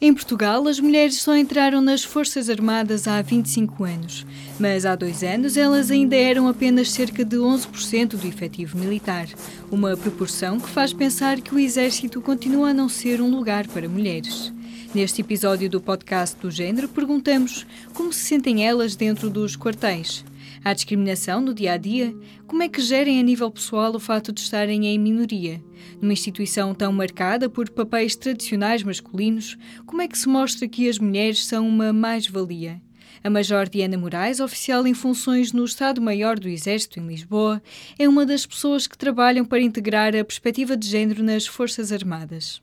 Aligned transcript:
Em 0.00 0.14
Portugal, 0.14 0.68
as 0.68 0.78
mulheres 0.78 1.20
só 1.20 1.36
entraram 1.36 1.80
nas 1.80 2.04
Forças 2.04 2.48
Armadas 2.48 3.08
há 3.08 3.20
25 3.20 3.82
anos, 3.82 4.24
mas 4.56 4.86
há 4.86 4.94
dois 4.94 5.24
anos 5.24 5.56
elas 5.56 5.90
ainda 5.90 6.14
eram 6.14 6.46
apenas 6.46 6.92
cerca 6.92 7.24
de 7.24 7.36
11% 7.36 8.10
do 8.10 8.24
efetivo 8.24 8.78
militar, 8.78 9.26
uma 9.72 9.96
proporção 9.96 10.60
que 10.60 10.68
faz 10.68 10.92
pensar 10.92 11.40
que 11.40 11.52
o 11.52 11.58
Exército 11.58 12.20
continua 12.20 12.70
a 12.70 12.74
não 12.74 12.88
ser 12.88 13.20
um 13.20 13.28
lugar 13.28 13.66
para 13.66 13.88
mulheres. 13.88 14.52
Neste 14.94 15.20
episódio 15.20 15.68
do 15.68 15.80
podcast 15.80 16.36
do 16.40 16.48
Gênero, 16.48 16.88
perguntamos 16.88 17.66
como 17.92 18.12
se 18.12 18.20
sentem 18.20 18.64
elas 18.64 18.94
dentro 18.94 19.28
dos 19.28 19.56
quartéis. 19.56 20.24
Há 20.68 20.74
discriminação 20.74 21.40
no 21.40 21.54
dia 21.54 21.72
a 21.72 21.76
dia? 21.78 22.14
Como 22.46 22.62
é 22.62 22.68
que 22.68 22.82
gerem 22.82 23.18
a 23.18 23.22
nível 23.22 23.50
pessoal 23.50 23.90
o 23.94 23.98
fato 23.98 24.30
de 24.30 24.42
estarem 24.42 24.86
em 24.86 24.98
minoria? 24.98 25.64
Numa 25.98 26.12
instituição 26.12 26.74
tão 26.74 26.92
marcada 26.92 27.48
por 27.48 27.70
papéis 27.70 28.14
tradicionais 28.14 28.82
masculinos, 28.82 29.56
como 29.86 30.02
é 30.02 30.06
que 30.06 30.18
se 30.18 30.28
mostra 30.28 30.68
que 30.68 30.86
as 30.86 30.98
mulheres 30.98 31.46
são 31.46 31.66
uma 31.66 31.90
mais-valia? 31.90 32.82
A 33.24 33.30
Major 33.30 33.66
Diana 33.66 33.96
Moraes, 33.96 34.40
oficial 34.40 34.86
em 34.86 34.92
funções 34.92 35.54
no 35.54 35.64
Estado-Maior 35.64 36.38
do 36.38 36.50
Exército 36.50 37.00
em 37.00 37.06
Lisboa, 37.06 37.62
é 37.98 38.06
uma 38.06 38.26
das 38.26 38.44
pessoas 38.44 38.86
que 38.86 38.98
trabalham 38.98 39.46
para 39.46 39.62
integrar 39.62 40.14
a 40.14 40.22
perspectiva 40.22 40.76
de 40.76 40.86
género 40.86 41.22
nas 41.22 41.46
Forças 41.46 41.90
Armadas. 41.90 42.60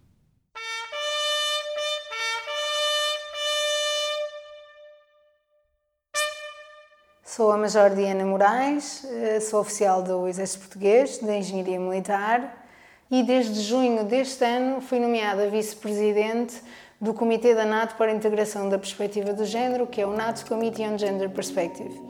Sou 7.36 7.52
a 7.52 7.58
Major 7.58 7.90
Diana 7.90 8.24
Moraes, 8.24 9.06
eh, 9.12 9.42
sou 9.42 9.60
oficial 9.60 10.02
do 10.02 10.26
Exército 10.26 10.60
Português 10.60 11.20
de 11.20 11.30
Engenharia 11.38 11.78
Militar 11.78 12.66
e 13.12 13.22
desde 13.24 13.60
junho 13.60 14.06
deste 14.06 14.46
ano 14.46 14.80
fui 14.80 15.02
nomeada 15.02 15.50
vice-presidente 15.50 16.56
do 17.02 17.14
Comitê 17.14 17.54
da 17.54 17.66
NATO 17.66 17.96
para 17.98 18.10
a 18.10 18.16
Integração 18.16 18.70
da 18.70 18.78
Perspectiva 18.78 19.34
do 19.34 19.44
Gênero, 19.44 19.86
que 19.86 20.00
é 20.00 20.08
o 20.08 20.14
NATO 20.16 20.46
Committee 20.46 20.88
on 20.88 20.98
Gender 20.98 21.30
Perspective. 21.30 22.02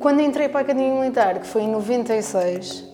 Quando 0.00 0.20
entrei 0.20 0.48
para 0.48 0.58
a 0.58 0.62
Academia 0.62 1.00
Militar, 1.00 1.38
que 1.38 1.46
foi 1.46 1.62
em 1.62 1.70
96, 1.70 2.84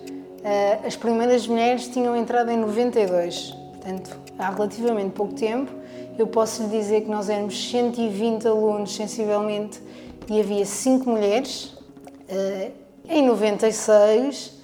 eh, 0.45 0.81
as 0.85 0.95
primeiras 0.95 1.47
mulheres 1.47 1.89
tinham 1.89 2.15
entrado 2.15 2.51
em 2.51 2.59
92, 2.59 3.57
portanto, 3.73 4.15
há 4.39 4.51
relativamente 4.51 5.13
pouco 5.13 5.33
tempo. 5.33 5.73
Eu 6.19 6.27
posso 6.27 6.65
lhe 6.65 6.69
dizer 6.69 7.01
que 7.01 7.09
nós 7.09 7.31
éramos 7.31 7.71
120 7.71 8.47
alunos, 8.47 8.95
sensivelmente, 8.95 9.81
e 10.29 10.41
havia 10.41 10.65
cinco 10.67 11.11
mulheres. 11.11 11.75
Eh, 12.29 12.71
em 13.09 13.27
96 13.27 14.55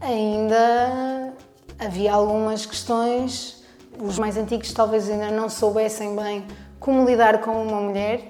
ainda 0.00 1.32
havia 1.78 2.12
algumas 2.12 2.66
questões, 2.66 3.64
os 3.98 4.18
mais 4.18 4.36
antigos 4.36 4.72
talvez 4.72 5.08
ainda 5.10 5.30
não 5.30 5.48
soubessem 5.48 6.14
bem 6.14 6.44
como 6.78 7.04
lidar 7.04 7.40
com 7.40 7.62
uma 7.62 7.80
mulher, 7.80 8.20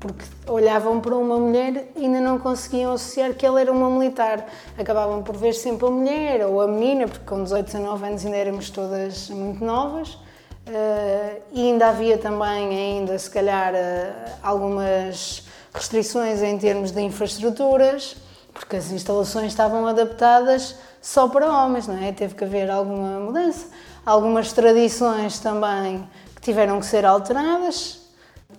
porque 0.00 0.24
olhavam 0.48 1.00
para 1.00 1.16
uma 1.16 1.38
mulher 1.38 1.88
e 1.96 2.04
ainda 2.04 2.20
não 2.20 2.38
conseguiam 2.38 2.92
associar 2.92 3.34
que 3.34 3.44
ela 3.44 3.60
era 3.60 3.70
uma 3.70 3.90
militar. 3.90 4.46
Acabavam 4.78 5.22
por 5.22 5.36
ver 5.36 5.52
sempre 5.52 5.86
a 5.86 5.90
mulher 5.90 6.46
ou 6.46 6.60
a 6.60 6.66
menina, 6.66 7.06
porque 7.06 7.24
com 7.24 7.42
18, 7.42 7.66
19 7.66 8.06
anos 8.06 8.24
ainda 8.24 8.36
éramos 8.36 8.70
todas 8.70 9.30
muito 9.30 9.64
novas. 9.64 10.14
Uh, 10.14 11.40
e 11.52 11.70
ainda 11.70 11.88
havia 11.88 12.18
também, 12.18 12.68
ainda 12.70 13.16
se 13.16 13.30
calhar, 13.30 13.72
uh, 13.72 14.32
algumas 14.42 15.45
restrições 15.76 16.42
em 16.42 16.58
termos 16.58 16.90
de 16.90 17.00
infraestruturas, 17.02 18.16
porque 18.52 18.76
as 18.76 18.90
instalações 18.90 19.48
estavam 19.48 19.86
adaptadas 19.86 20.74
só 21.00 21.28
para 21.28 21.46
homens, 21.46 21.86
não 21.86 22.02
é? 22.02 22.10
Teve 22.10 22.34
que 22.34 22.44
haver 22.44 22.70
alguma 22.70 23.20
mudança. 23.20 23.66
Algumas 24.04 24.52
tradições 24.52 25.38
também 25.38 26.08
que 26.34 26.40
tiveram 26.40 26.80
que 26.80 26.86
ser 26.86 27.04
alteradas. 27.04 28.00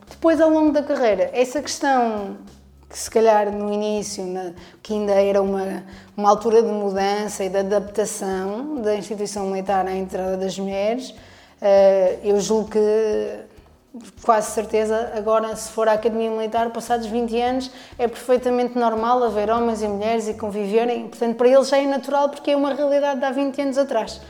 Depois, 0.09 0.39
ao 0.39 0.49
longo 0.49 0.71
da 0.71 0.83
carreira, 0.83 1.29
essa 1.33 1.61
questão 1.61 2.37
que 2.89 2.97
se 2.97 3.09
calhar 3.09 3.51
no 3.51 3.73
início, 3.73 4.25
na, 4.25 4.53
que 4.81 4.93
ainda 4.93 5.13
era 5.13 5.41
uma, 5.41 5.83
uma 6.15 6.29
altura 6.29 6.61
de 6.61 6.69
mudança 6.69 7.43
e 7.43 7.49
de 7.49 7.57
adaptação 7.57 8.81
da 8.81 8.95
instituição 8.95 9.47
militar 9.47 9.85
à 9.85 9.93
entrada 9.93 10.37
das 10.37 10.57
mulheres, 10.57 11.09
uh, 11.09 12.19
eu 12.23 12.39
julgo 12.39 12.69
que 12.69 12.79
quase 14.23 14.51
certeza, 14.51 15.11
agora 15.15 15.55
se 15.55 15.71
for 15.71 15.87
à 15.87 15.93
Academia 15.93 16.29
Militar, 16.29 16.69
passados 16.71 17.07
20 17.07 17.41
anos, 17.41 17.71
é 17.97 18.07
perfeitamente 18.07 18.77
normal 18.77 19.23
haver 19.23 19.49
homens 19.49 19.81
e 19.81 19.87
mulheres 19.87 20.27
e 20.27 20.33
conviverem. 20.33 21.07
Portanto, 21.07 21.35
para 21.35 21.47
eles 21.47 21.69
já 21.69 21.77
é 21.77 21.85
natural 21.85 22.29
porque 22.29 22.51
é 22.51 22.55
uma 22.55 22.73
realidade 22.73 23.19
de 23.19 23.25
há 23.25 23.31
20 23.31 23.61
anos 23.61 23.77
atrás. 23.77 24.21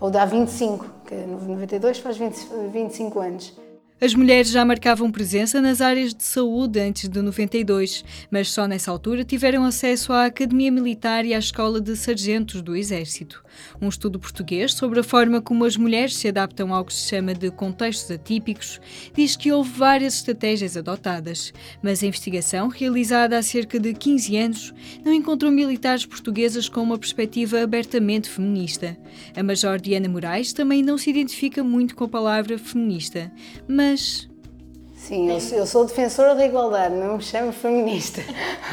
Ou 0.00 0.10
de 0.10 0.18
há 0.18 0.24
25, 0.24 0.86
que 1.06 1.14
92 1.14 1.98
faz 1.98 2.16
20, 2.16 2.48
25 2.72 3.20
anos. 3.20 3.63
As 4.00 4.12
mulheres 4.12 4.50
já 4.50 4.64
marcavam 4.64 5.10
presença 5.10 5.60
nas 5.60 5.80
áreas 5.80 6.12
de 6.12 6.24
saúde 6.24 6.80
antes 6.80 7.08
de 7.08 7.22
92, 7.22 8.04
mas 8.28 8.50
só 8.50 8.66
nessa 8.66 8.90
altura 8.90 9.22
tiveram 9.22 9.64
acesso 9.64 10.12
à 10.12 10.26
Academia 10.26 10.70
Militar 10.70 11.24
e 11.24 11.32
à 11.32 11.38
Escola 11.38 11.80
de 11.80 11.94
Sargentos 11.94 12.60
do 12.60 12.74
Exército. 12.74 13.42
Um 13.80 13.88
estudo 13.88 14.18
português 14.18 14.74
sobre 14.74 14.98
a 14.98 15.04
forma 15.04 15.40
como 15.40 15.64
as 15.64 15.76
mulheres 15.76 16.16
se 16.16 16.26
adaptam 16.26 16.74
ao 16.74 16.84
que 16.84 16.92
se 16.92 17.08
chama 17.08 17.34
de 17.34 17.52
contextos 17.52 18.10
atípicos 18.10 18.80
diz 19.14 19.36
que 19.36 19.52
houve 19.52 19.70
várias 19.70 20.16
estratégias 20.16 20.76
adotadas, 20.76 21.52
mas 21.80 22.02
a 22.02 22.06
investigação, 22.06 22.66
realizada 22.66 23.38
há 23.38 23.42
cerca 23.42 23.78
de 23.78 23.94
15 23.94 24.36
anos, 24.36 24.74
não 25.04 25.12
encontrou 25.12 25.52
militares 25.52 26.04
portuguesas 26.04 26.68
com 26.68 26.82
uma 26.82 26.98
perspectiva 26.98 27.62
abertamente 27.62 28.28
feminista. 28.28 28.96
A 29.36 29.42
Major 29.42 29.80
Diana 29.80 30.08
Moraes 30.08 30.52
também 30.52 30.82
não 30.82 30.98
se 30.98 31.10
identifica 31.10 31.62
muito 31.62 31.94
com 31.94 32.04
a 32.04 32.08
palavra 32.08 32.58
feminista, 32.58 33.30
mas 33.68 33.83
mas. 33.84 34.28
Sim, 34.96 35.30
eu, 35.30 35.38
eu 35.58 35.66
sou 35.66 35.84
defensora 35.84 36.34
da 36.34 36.46
igualdade, 36.46 36.94
não 36.94 37.18
me 37.18 37.22
chamo 37.22 37.52
feminista. 37.52 38.22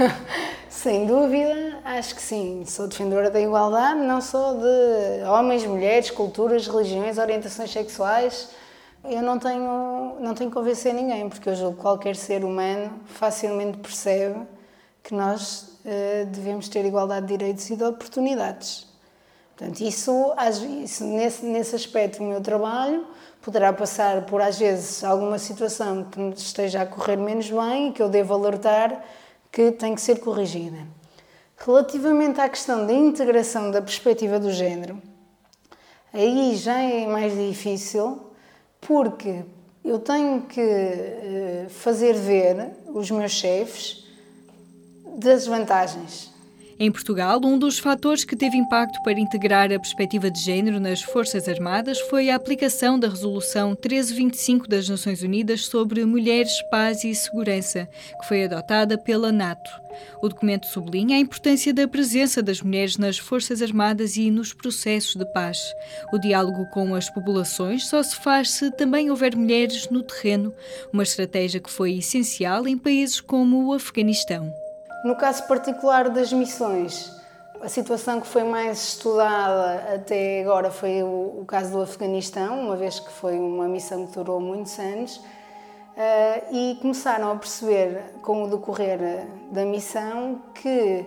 Sem 0.69 1.05
dúvida, 1.05 1.79
acho 1.83 2.15
que 2.15 2.21
sim. 2.21 2.63
Sou 2.65 2.87
defensora 2.87 3.29
da 3.29 3.39
igualdade, 3.39 3.99
não 3.99 4.21
sou 4.21 4.57
de 4.57 5.23
homens, 5.27 5.65
mulheres, 5.65 6.09
culturas, 6.09 6.65
religiões, 6.65 7.17
orientações 7.17 7.69
sexuais. 7.69 8.49
Eu 9.03 9.21
não 9.21 9.37
tenho, 9.37 10.15
não 10.19 10.33
tenho 10.33 10.49
que 10.49 10.55
convencer 10.55 10.93
ninguém, 10.93 11.27
porque 11.27 11.49
eu 11.49 11.55
julgo 11.55 11.75
que 11.75 11.81
qualquer 11.81 12.15
ser 12.15 12.45
humano 12.45 12.93
facilmente 13.05 13.77
percebe 13.79 14.39
que 15.03 15.13
nós 15.13 15.77
uh, 15.85 16.25
devemos 16.27 16.69
ter 16.69 16.85
igualdade 16.85 17.27
de 17.27 17.37
direitos 17.37 17.69
e 17.69 17.75
de 17.75 17.83
oportunidades. 17.83 18.87
Portanto, 19.61 19.81
isso, 19.81 20.33
isso 20.83 21.05
nesse, 21.05 21.45
nesse 21.45 21.75
aspecto, 21.75 22.23
o 22.23 22.25
meu 22.25 22.41
trabalho 22.41 23.05
poderá 23.43 23.71
passar 23.71 24.25
por, 24.25 24.41
às 24.41 24.57
vezes, 24.57 25.03
alguma 25.03 25.37
situação 25.37 26.03
que 26.03 26.19
esteja 26.35 26.81
a 26.81 26.85
correr 26.87 27.15
menos 27.15 27.47
bem 27.51 27.89
e 27.89 27.91
que 27.91 28.01
eu 28.01 28.09
devo 28.09 28.33
alertar 28.33 29.05
que 29.51 29.71
tem 29.71 29.93
que 29.93 30.01
ser 30.01 30.19
corrigida. 30.19 30.79
Relativamente 31.55 32.41
à 32.41 32.49
questão 32.49 32.87
da 32.87 32.93
integração 32.93 33.69
da 33.69 33.83
perspectiva 33.83 34.39
do 34.39 34.51
género, 34.51 34.99
aí 36.11 36.55
já 36.55 36.79
é 36.79 37.05
mais 37.05 37.37
difícil 37.37 38.19
porque 38.79 39.45
eu 39.85 39.99
tenho 39.99 40.41
que 40.41 40.59
eh, 40.59 41.67
fazer 41.69 42.13
ver 42.13 42.71
os 42.87 43.11
meus 43.11 43.31
chefes 43.31 44.07
das 45.19 45.45
vantagens 45.45 46.30
em 46.83 46.91
Portugal, 46.91 47.39
um 47.43 47.59
dos 47.59 47.77
fatores 47.77 48.25
que 48.25 48.35
teve 48.35 48.57
impacto 48.57 49.03
para 49.03 49.19
integrar 49.19 49.71
a 49.71 49.79
perspectiva 49.79 50.31
de 50.31 50.41
género 50.41 50.79
nas 50.79 50.99
Forças 50.99 51.47
Armadas 51.47 51.99
foi 51.99 52.31
a 52.31 52.35
aplicação 52.35 52.97
da 52.97 53.07
Resolução 53.07 53.77
1325 53.79 54.67
das 54.67 54.89
Nações 54.89 55.21
Unidas 55.21 55.67
sobre 55.67 56.03
Mulheres, 56.05 56.59
Paz 56.71 57.03
e 57.03 57.13
Segurança, 57.13 57.87
que 58.19 58.27
foi 58.27 58.45
adotada 58.45 58.97
pela 58.97 59.31
NATO. 59.31 59.69
O 60.23 60.27
documento 60.27 60.65
sublinha 60.65 61.17
a 61.17 61.19
importância 61.19 61.71
da 61.71 61.87
presença 61.87 62.41
das 62.41 62.63
mulheres 62.63 62.97
nas 62.97 63.19
Forças 63.19 63.61
Armadas 63.61 64.17
e 64.17 64.31
nos 64.31 64.51
processos 64.51 65.15
de 65.15 65.25
paz. 65.33 65.59
O 66.11 66.17
diálogo 66.17 66.65
com 66.71 66.95
as 66.95 67.11
populações 67.11 67.85
só 67.85 68.01
se 68.01 68.15
faz 68.15 68.49
se 68.49 68.71
também 68.71 69.11
houver 69.11 69.35
mulheres 69.35 69.87
no 69.91 70.01
terreno, 70.01 70.51
uma 70.91 71.03
estratégia 71.03 71.59
que 71.59 71.69
foi 71.69 71.99
essencial 71.99 72.67
em 72.67 72.75
países 72.75 73.21
como 73.21 73.67
o 73.67 73.73
Afeganistão. 73.73 74.51
No 75.03 75.15
caso 75.15 75.47
particular 75.47 76.09
das 76.09 76.31
missões, 76.31 77.11
a 77.59 77.67
situação 77.67 78.21
que 78.21 78.27
foi 78.27 78.43
mais 78.43 78.89
estudada 78.89 79.95
até 79.95 80.41
agora 80.41 80.69
foi 80.69 81.01
o, 81.01 81.39
o 81.41 81.45
caso 81.47 81.71
do 81.71 81.81
Afeganistão, 81.81 82.61
uma 82.61 82.75
vez 82.75 82.99
que 82.99 83.11
foi 83.11 83.37
uma 83.37 83.67
missão 83.67 84.05
que 84.05 84.13
durou 84.13 84.39
muitos 84.39 84.77
anos, 84.77 85.17
uh, 85.17 85.21
e 86.51 86.77
começaram 86.81 87.31
a 87.31 87.35
perceber, 87.35 88.03
com 88.21 88.43
o 88.43 88.49
decorrer 88.49 89.27
da 89.51 89.65
missão, 89.65 90.39
que 90.53 91.03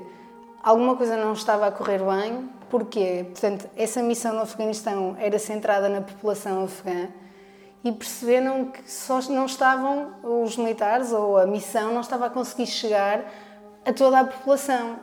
alguma 0.60 0.96
coisa 0.96 1.16
não 1.16 1.32
estava 1.32 1.68
a 1.68 1.70
correr 1.70 2.00
bem. 2.00 2.50
Porquê? 2.68 3.26
Portanto, 3.30 3.68
essa 3.76 4.02
missão 4.02 4.34
no 4.34 4.40
Afeganistão 4.40 5.16
era 5.20 5.38
centrada 5.38 5.88
na 5.88 6.00
população 6.00 6.64
afegã 6.64 7.08
e 7.84 7.92
perceberam 7.92 8.64
que 8.64 8.90
só 8.90 9.20
não 9.28 9.46
estavam 9.46 10.14
os 10.22 10.56
militares 10.56 11.12
ou 11.12 11.36
a 11.38 11.46
missão 11.46 11.92
não 11.92 12.00
estava 12.00 12.26
a 12.26 12.30
conseguir 12.30 12.66
chegar 12.66 13.20
a 13.84 13.92
toda 13.92 14.20
a 14.20 14.24
população. 14.24 14.96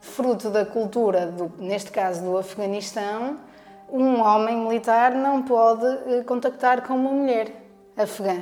Fruto 0.00 0.48
da 0.50 0.64
cultura, 0.64 1.26
do, 1.26 1.52
neste 1.58 1.90
caso 1.90 2.22
do 2.22 2.38
Afeganistão, 2.38 3.38
um 3.90 4.20
homem 4.20 4.56
militar 4.56 5.12
não 5.12 5.42
pode 5.42 5.86
eh, 5.86 6.22
contactar 6.24 6.82
com 6.86 6.94
uma 6.94 7.10
mulher 7.10 7.52
afegã. 7.96 8.40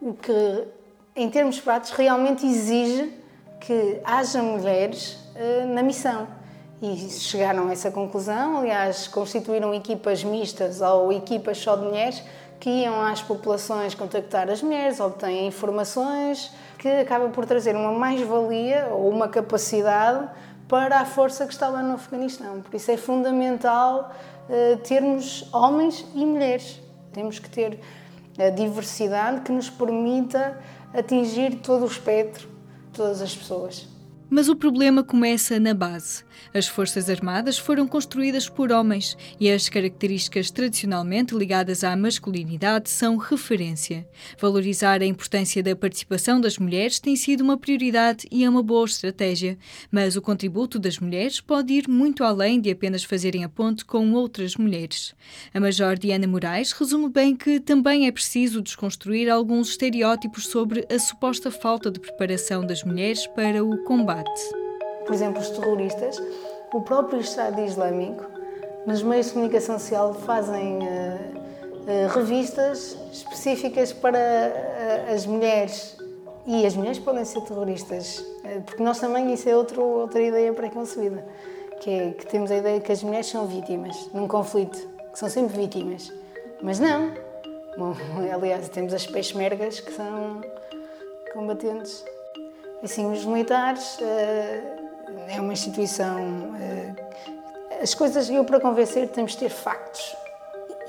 o 0.00 0.12
que, 0.12 0.64
em 1.16 1.30
termos 1.30 1.60
práticos, 1.60 1.96
realmente 1.96 2.44
exige 2.44 3.12
que 3.60 4.00
haja 4.04 4.42
mulheres 4.42 5.18
uh, 5.36 5.66
na 5.68 5.82
missão. 5.82 6.26
E 6.82 6.96
chegaram 7.10 7.68
a 7.68 7.72
essa 7.72 7.92
conclusão, 7.92 8.58
aliás, 8.58 9.06
constituíram 9.06 9.72
equipas 9.72 10.24
mistas 10.24 10.80
ou 10.80 11.12
equipas 11.12 11.58
só 11.58 11.76
de 11.76 11.84
mulheres 11.84 12.22
que 12.58 12.68
iam 12.68 13.00
às 13.00 13.22
populações 13.22 13.94
contactar 13.94 14.50
as 14.50 14.62
mulheres, 14.62 14.98
obtêm 14.98 15.46
informações, 15.46 16.50
que 16.82 16.88
acaba 16.88 17.28
por 17.28 17.46
trazer 17.46 17.76
uma 17.76 17.92
mais-valia 17.92 18.88
ou 18.90 19.08
uma 19.08 19.28
capacidade 19.28 20.28
para 20.66 20.98
a 20.98 21.04
força 21.04 21.46
que 21.46 21.52
está 21.52 21.68
lá 21.68 21.80
no 21.80 21.94
Afeganistão. 21.94 22.60
Por 22.60 22.74
isso 22.74 22.90
é 22.90 22.96
fundamental 22.96 24.10
uh, 24.48 24.76
termos 24.78 25.48
homens 25.54 26.04
e 26.12 26.26
mulheres. 26.26 26.80
Temos 27.12 27.38
que 27.38 27.48
ter 27.48 27.78
a 28.36 28.50
diversidade 28.50 29.42
que 29.42 29.52
nos 29.52 29.70
permita 29.70 30.58
atingir 30.92 31.60
todo 31.60 31.84
o 31.84 31.86
espectro, 31.86 32.48
todas 32.92 33.22
as 33.22 33.32
pessoas. 33.32 33.86
Mas 34.34 34.48
o 34.48 34.56
problema 34.56 35.04
começa 35.04 35.60
na 35.60 35.74
base. 35.74 36.24
As 36.54 36.66
Forças 36.66 37.10
Armadas 37.10 37.58
foram 37.58 37.86
construídas 37.86 38.48
por 38.48 38.72
homens 38.72 39.14
e 39.38 39.50
as 39.50 39.68
características 39.68 40.50
tradicionalmente 40.50 41.34
ligadas 41.34 41.84
à 41.84 41.94
masculinidade 41.94 42.88
são 42.88 43.18
referência. 43.18 44.08
Valorizar 44.40 45.02
a 45.02 45.04
importância 45.04 45.62
da 45.62 45.76
participação 45.76 46.40
das 46.40 46.56
mulheres 46.56 46.98
tem 46.98 47.14
sido 47.14 47.42
uma 47.42 47.58
prioridade 47.58 48.26
e 48.30 48.42
é 48.42 48.48
uma 48.48 48.62
boa 48.62 48.86
estratégia, 48.86 49.58
mas 49.90 50.16
o 50.16 50.22
contributo 50.22 50.78
das 50.78 50.98
mulheres 50.98 51.38
pode 51.38 51.74
ir 51.74 51.86
muito 51.86 52.24
além 52.24 52.58
de 52.58 52.70
apenas 52.70 53.04
fazerem 53.04 53.44
a 53.44 53.50
ponte 53.50 53.84
com 53.84 54.12
outras 54.12 54.56
mulheres. 54.56 55.14
A 55.52 55.60
Major 55.60 55.98
Diana 55.98 56.26
Moraes 56.26 56.72
resume 56.72 57.10
bem 57.10 57.36
que 57.36 57.60
também 57.60 58.06
é 58.06 58.10
preciso 58.10 58.62
desconstruir 58.62 59.28
alguns 59.28 59.68
estereótipos 59.68 60.46
sobre 60.46 60.86
a 60.90 60.98
suposta 60.98 61.50
falta 61.50 61.90
de 61.90 62.00
preparação 62.00 62.64
das 62.64 62.82
mulheres 62.82 63.26
para 63.26 63.62
o 63.62 63.84
combate 63.84 64.21
Por 65.04 65.14
exemplo, 65.14 65.40
os 65.40 65.50
terroristas, 65.50 66.22
o 66.72 66.80
próprio 66.80 67.20
Estado 67.20 67.60
Islâmico, 67.60 68.24
nos 68.86 69.02
meios 69.02 69.26
de 69.26 69.32
comunicação 69.32 69.78
social 69.78 70.14
fazem 70.14 70.78
uh, 70.78 70.82
uh, 70.82 72.08
revistas 72.14 72.96
específicas 73.12 73.92
para 73.92 74.18
uh, 74.18 75.14
as 75.14 75.26
mulheres. 75.26 75.96
E 76.44 76.66
as 76.66 76.74
mulheres 76.74 76.98
podem 76.98 77.24
ser 77.24 77.40
terroristas, 77.42 78.24
porque 78.66 78.82
nós 78.82 78.98
também, 78.98 79.32
isso 79.32 79.48
é 79.48 79.56
outro, 79.56 79.80
outra 79.80 80.20
ideia 80.20 80.52
preconcebida, 80.52 81.24
que 81.80 81.88
é 81.88 82.10
que 82.10 82.26
temos 82.26 82.50
a 82.50 82.56
ideia 82.56 82.80
que 82.80 82.90
as 82.90 83.00
mulheres 83.00 83.28
são 83.28 83.46
vítimas 83.46 84.10
num 84.12 84.26
conflito, 84.26 84.76
que 85.12 85.18
são 85.20 85.28
sempre 85.28 85.56
vítimas. 85.56 86.12
Mas 86.60 86.80
não. 86.80 87.12
Bom, 87.78 87.94
aliás, 88.34 88.68
temos 88.70 88.92
as 88.92 89.06
peixmergas 89.06 89.78
que 89.78 89.92
são 89.92 90.40
combatentes. 91.32 92.04
Assim, 92.82 93.10
os 93.12 93.24
militares 93.24 93.96
uh, 94.00 95.28
é 95.28 95.40
uma 95.40 95.52
instituição. 95.52 96.18
Uh, 96.18 96.96
as 97.80 97.94
coisas, 97.94 98.28
eu 98.28 98.44
para 98.44 98.58
convencer, 98.58 99.08
temos 99.08 99.32
de 99.32 99.38
ter 99.38 99.50
factos. 99.50 100.16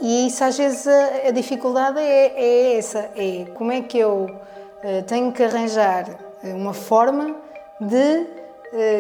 E 0.02 0.28
isso, 0.28 0.44
às 0.44 0.58
vezes, 0.58 0.88
a, 0.88 1.30
dificuldade 1.30 2.00
é, 2.00 2.34
é, 2.36 2.78
essa: 2.78 3.12
é 3.16 3.46
como 3.54 3.72
é 3.72 3.82
que 3.82 4.00
eu 4.00 4.26
uh, 4.26 5.04
tenho 5.06 5.32
que 5.32 5.44
arranjar 5.44 6.06
uma 6.44 6.74
forma 6.74 7.36
de 7.80 8.26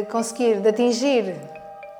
conseguir, 0.09 0.61
de 0.61 0.69
atingir 0.69 1.35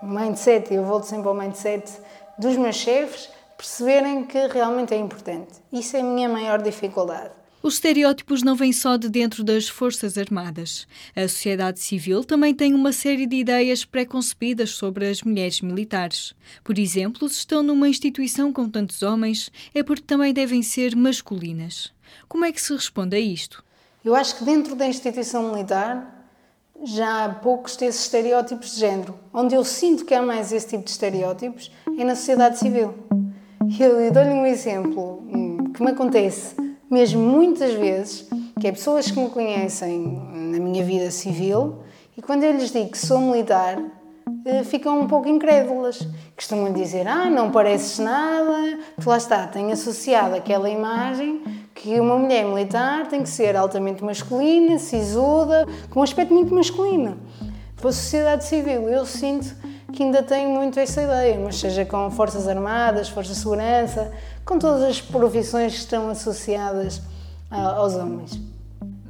o 0.01 0.05
mindset, 0.05 0.73
eu 0.73 0.83
volto 0.83 1.05
sempre 1.05 1.27
ao 1.27 1.33
mindset 1.33 1.91
dos 2.37 2.55
meus 2.55 2.75
chefes, 2.75 3.29
perceberem 3.57 4.25
que 4.25 4.47
realmente 4.47 4.93
é 4.93 4.97
importante. 4.97 5.53
Isso 5.71 5.97
é 5.97 6.01
a 6.01 6.03
minha 6.03 6.29
maior 6.29 6.61
dificuldade. 6.61 7.31
Os 7.65 7.75
estereótipos 7.75 8.43
não 8.43 8.57
vêm 8.57 8.73
só 8.73 8.97
de 8.97 9.07
dentro 9.07 9.41
das 9.41 9.69
Forças 9.69 10.17
Armadas. 10.17 10.85
A 11.15 11.21
sociedade 11.21 11.79
civil 11.79 12.21
também 12.21 12.53
tem 12.53 12.73
uma 12.73 12.91
série 12.91 13.25
de 13.25 13.37
ideias 13.37 13.85
preconcebidas 13.85 14.71
sobre 14.71 15.07
as 15.07 15.21
mulheres 15.21 15.61
militares. 15.61 16.35
Por 16.61 16.77
exemplo, 16.77 17.29
se 17.29 17.37
estão 17.37 17.63
numa 17.63 17.87
instituição 17.87 18.51
com 18.51 18.67
tantos 18.67 19.01
homens, 19.01 19.49
é 19.73 19.81
porque 19.81 20.03
também 20.03 20.33
devem 20.33 20.61
ser 20.61 20.93
masculinas. 20.93 21.93
Como 22.27 22.43
é 22.43 22.51
que 22.51 22.59
se 22.59 22.73
responde 22.73 23.15
a 23.15 23.19
isto? 23.19 23.63
Eu 24.03 24.13
acho 24.13 24.37
que 24.39 24.43
dentro 24.43 24.75
da 24.75 24.85
instituição 24.85 25.49
militar 25.53 26.27
já 26.83 27.23
há 27.23 27.29
poucos 27.29 27.77
desses 27.77 28.03
estereótipos 28.03 28.73
de 28.73 28.81
género. 28.81 29.17
Onde 29.33 29.55
eu 29.55 29.63
sinto 29.63 30.03
que 30.03 30.13
há 30.13 30.21
mais 30.21 30.51
esse 30.51 30.67
tipo 30.67 30.83
de 30.83 30.91
estereótipos 30.91 31.71
é 31.97 32.03
na 32.03 32.17
sociedade 32.17 32.59
civil. 32.59 32.93
Eu, 33.79 34.01
eu 34.01 34.11
dou-lhe 34.11 34.31
um 34.31 34.45
exemplo 34.45 35.25
hum, 35.33 35.71
que 35.73 35.81
me 35.81 35.91
acontece 35.91 36.61
mesmo 36.93 37.21
muitas 37.21 37.73
vezes, 37.73 38.27
que 38.59 38.67
é 38.67 38.71
pessoas 38.71 39.09
que 39.09 39.19
me 39.19 39.29
conhecem 39.29 40.21
na 40.31 40.59
minha 40.59 40.85
vida 40.85 41.09
civil 41.09 41.79
e 42.15 42.21
quando 42.21 42.43
eu 42.43 42.51
lhes 42.51 42.71
digo 42.71 42.91
que 42.91 42.97
sou 42.97 43.19
militar, 43.19 43.81
eh, 44.45 44.63
ficam 44.63 45.01
um 45.01 45.07
pouco 45.07 45.27
incrédulas. 45.27 46.07
Costumam 46.35 46.71
dizer: 46.71 47.07
Ah, 47.07 47.29
não 47.29 47.49
pareces 47.49 47.97
nada, 47.97 48.79
tu 49.01 49.09
lá 49.09 49.17
está, 49.17 49.47
tenho 49.47 49.71
associado 49.71 50.35
aquela 50.35 50.69
imagem 50.69 51.41
que 51.73 51.99
uma 51.99 52.15
mulher 52.15 52.45
militar 52.45 53.07
tem 53.07 53.23
que 53.23 53.29
ser 53.29 53.55
altamente 53.55 54.03
masculina, 54.03 54.77
sisuda, 54.77 55.65
com 55.89 56.01
um 56.01 56.03
aspecto 56.03 56.31
muito 56.31 56.53
masculino. 56.53 57.17
Para 57.75 57.89
a 57.89 57.93
sociedade 57.93 58.45
civil, 58.45 58.87
eu 58.87 59.05
sinto 59.05 59.55
que 59.93 60.03
ainda 60.03 60.23
tenho 60.23 60.49
muito 60.49 60.79
essa 60.79 61.01
ideia, 61.01 61.39
mas 61.39 61.59
seja 61.59 61.85
com 61.85 62.09
Forças 62.11 62.47
Armadas, 62.47 63.07
Forças 63.07 63.35
de 63.35 63.41
Segurança, 63.41 64.11
com 64.43 64.59
todas 64.59 64.81
as 64.83 64.99
profissões 64.99 65.73
que 65.73 65.79
estão 65.79 66.09
associadas 66.09 67.01
aos 67.49 67.93
homens. 67.93 68.41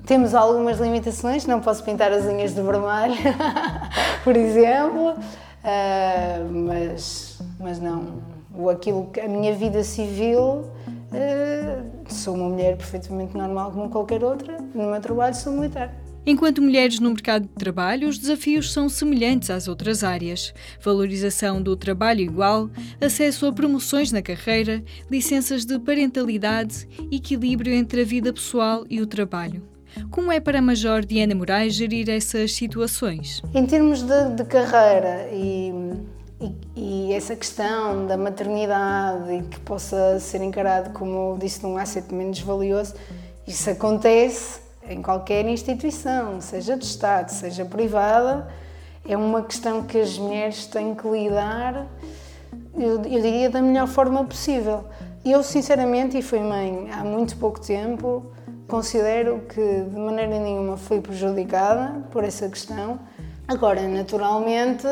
Temos 0.05 0.35
algumas 0.35 0.79
limitações, 0.79 1.45
não 1.45 1.61
posso 1.61 1.81
pintar 1.83 2.11
as 2.11 2.25
unhas 2.25 2.53
de 2.53 2.61
vermelho, 2.61 3.15
por 4.23 4.35
exemplo, 4.35 5.11
uh, 5.11 6.51
mas, 6.51 7.39
mas 7.57 7.79
não. 7.79 8.21
Aquilo, 8.69 9.09
a 9.23 9.27
minha 9.27 9.55
vida 9.55 9.83
civil, 9.83 10.39
uh, 10.39 12.03
sou 12.07 12.35
uma 12.35 12.49
mulher 12.49 12.75
perfeitamente 12.75 13.35
normal 13.35 13.71
como 13.71 13.89
qualquer 13.89 14.23
outra, 14.23 14.57
no 14.75 14.91
meu 14.91 15.01
trabalho 15.01 15.33
sou 15.33 15.53
militar. 15.53 16.02
Enquanto 16.25 16.61
mulheres 16.61 16.99
no 16.99 17.09
mercado 17.09 17.43
de 17.43 17.53
trabalho, 17.53 18.07
os 18.07 18.17
desafios 18.17 18.71
são 18.71 18.87
semelhantes 18.87 19.49
às 19.49 19.67
outras 19.67 20.05
áreas: 20.05 20.53
valorização 20.81 21.61
do 21.61 21.75
trabalho 21.75 22.21
igual, 22.21 22.69
acesso 23.01 23.45
a 23.45 23.51
promoções 23.51 24.09
na 24.11 24.21
carreira, 24.21 24.81
licenças 25.11 25.65
de 25.65 25.77
parentalidade, 25.79 26.87
equilíbrio 27.11 27.73
entre 27.73 28.01
a 28.01 28.05
vida 28.05 28.31
pessoal 28.31 28.85
e 28.89 29.01
o 29.01 29.07
trabalho. 29.07 29.61
Como 30.09 30.31
é 30.31 30.39
para 30.39 30.59
a 30.59 30.61
Major 30.61 31.05
Diana 31.05 31.35
Moraes 31.35 31.73
gerir 31.75 32.09
essas 32.09 32.53
situações? 32.53 33.41
Em 33.53 33.65
termos 33.65 34.01
de, 34.01 34.29
de 34.35 34.45
carreira 34.45 35.29
e, 35.31 35.71
e, 36.41 37.09
e, 37.09 37.13
essa 37.13 37.35
questão 37.35 38.07
da 38.07 38.17
maternidade 38.17 39.31
e 39.31 39.43
que 39.43 39.59
possa 39.59 40.19
ser 40.19 40.41
encarado 40.41 40.91
como, 40.91 41.37
disse, 41.39 41.63
um 41.65 41.77
asset 41.77 42.11
menos 42.13 42.39
valioso, 42.39 42.95
isso 43.45 43.69
acontece 43.69 44.62
em 44.89 45.01
qualquer 45.01 45.45
instituição, 45.45 46.39
seja 46.41 46.75
de 46.77 46.85
Estado, 46.85 47.29
seja 47.29 47.65
privada, 47.65 48.47
é 49.07 49.17
uma 49.17 49.41
questão 49.41 49.83
que 49.83 49.99
as 49.99 50.17
mulheres 50.17 50.65
têm 50.65 50.95
que 50.95 51.07
lidar, 51.07 51.87
eu, 52.75 53.01
eu 53.03 53.21
diria, 53.21 53.49
da 53.49 53.61
melhor 53.61 53.87
forma 53.87 54.23
possível. 54.23 54.85
Eu, 55.23 55.43
sinceramente, 55.43 56.17
e 56.17 56.21
fui 56.21 56.39
mãe 56.39 56.89
há 56.91 57.03
muito 57.03 57.37
pouco 57.37 57.59
tempo, 57.59 58.25
considero 58.67 59.41
que 59.47 59.83
de 59.83 59.97
maneira 59.97 60.39
nenhuma 60.39 60.77
fui 60.77 60.99
prejudicada 60.99 62.01
por 62.11 62.23
essa 62.23 62.47
questão. 62.49 62.99
Agora, 63.47 63.87
naturalmente, 63.87 64.87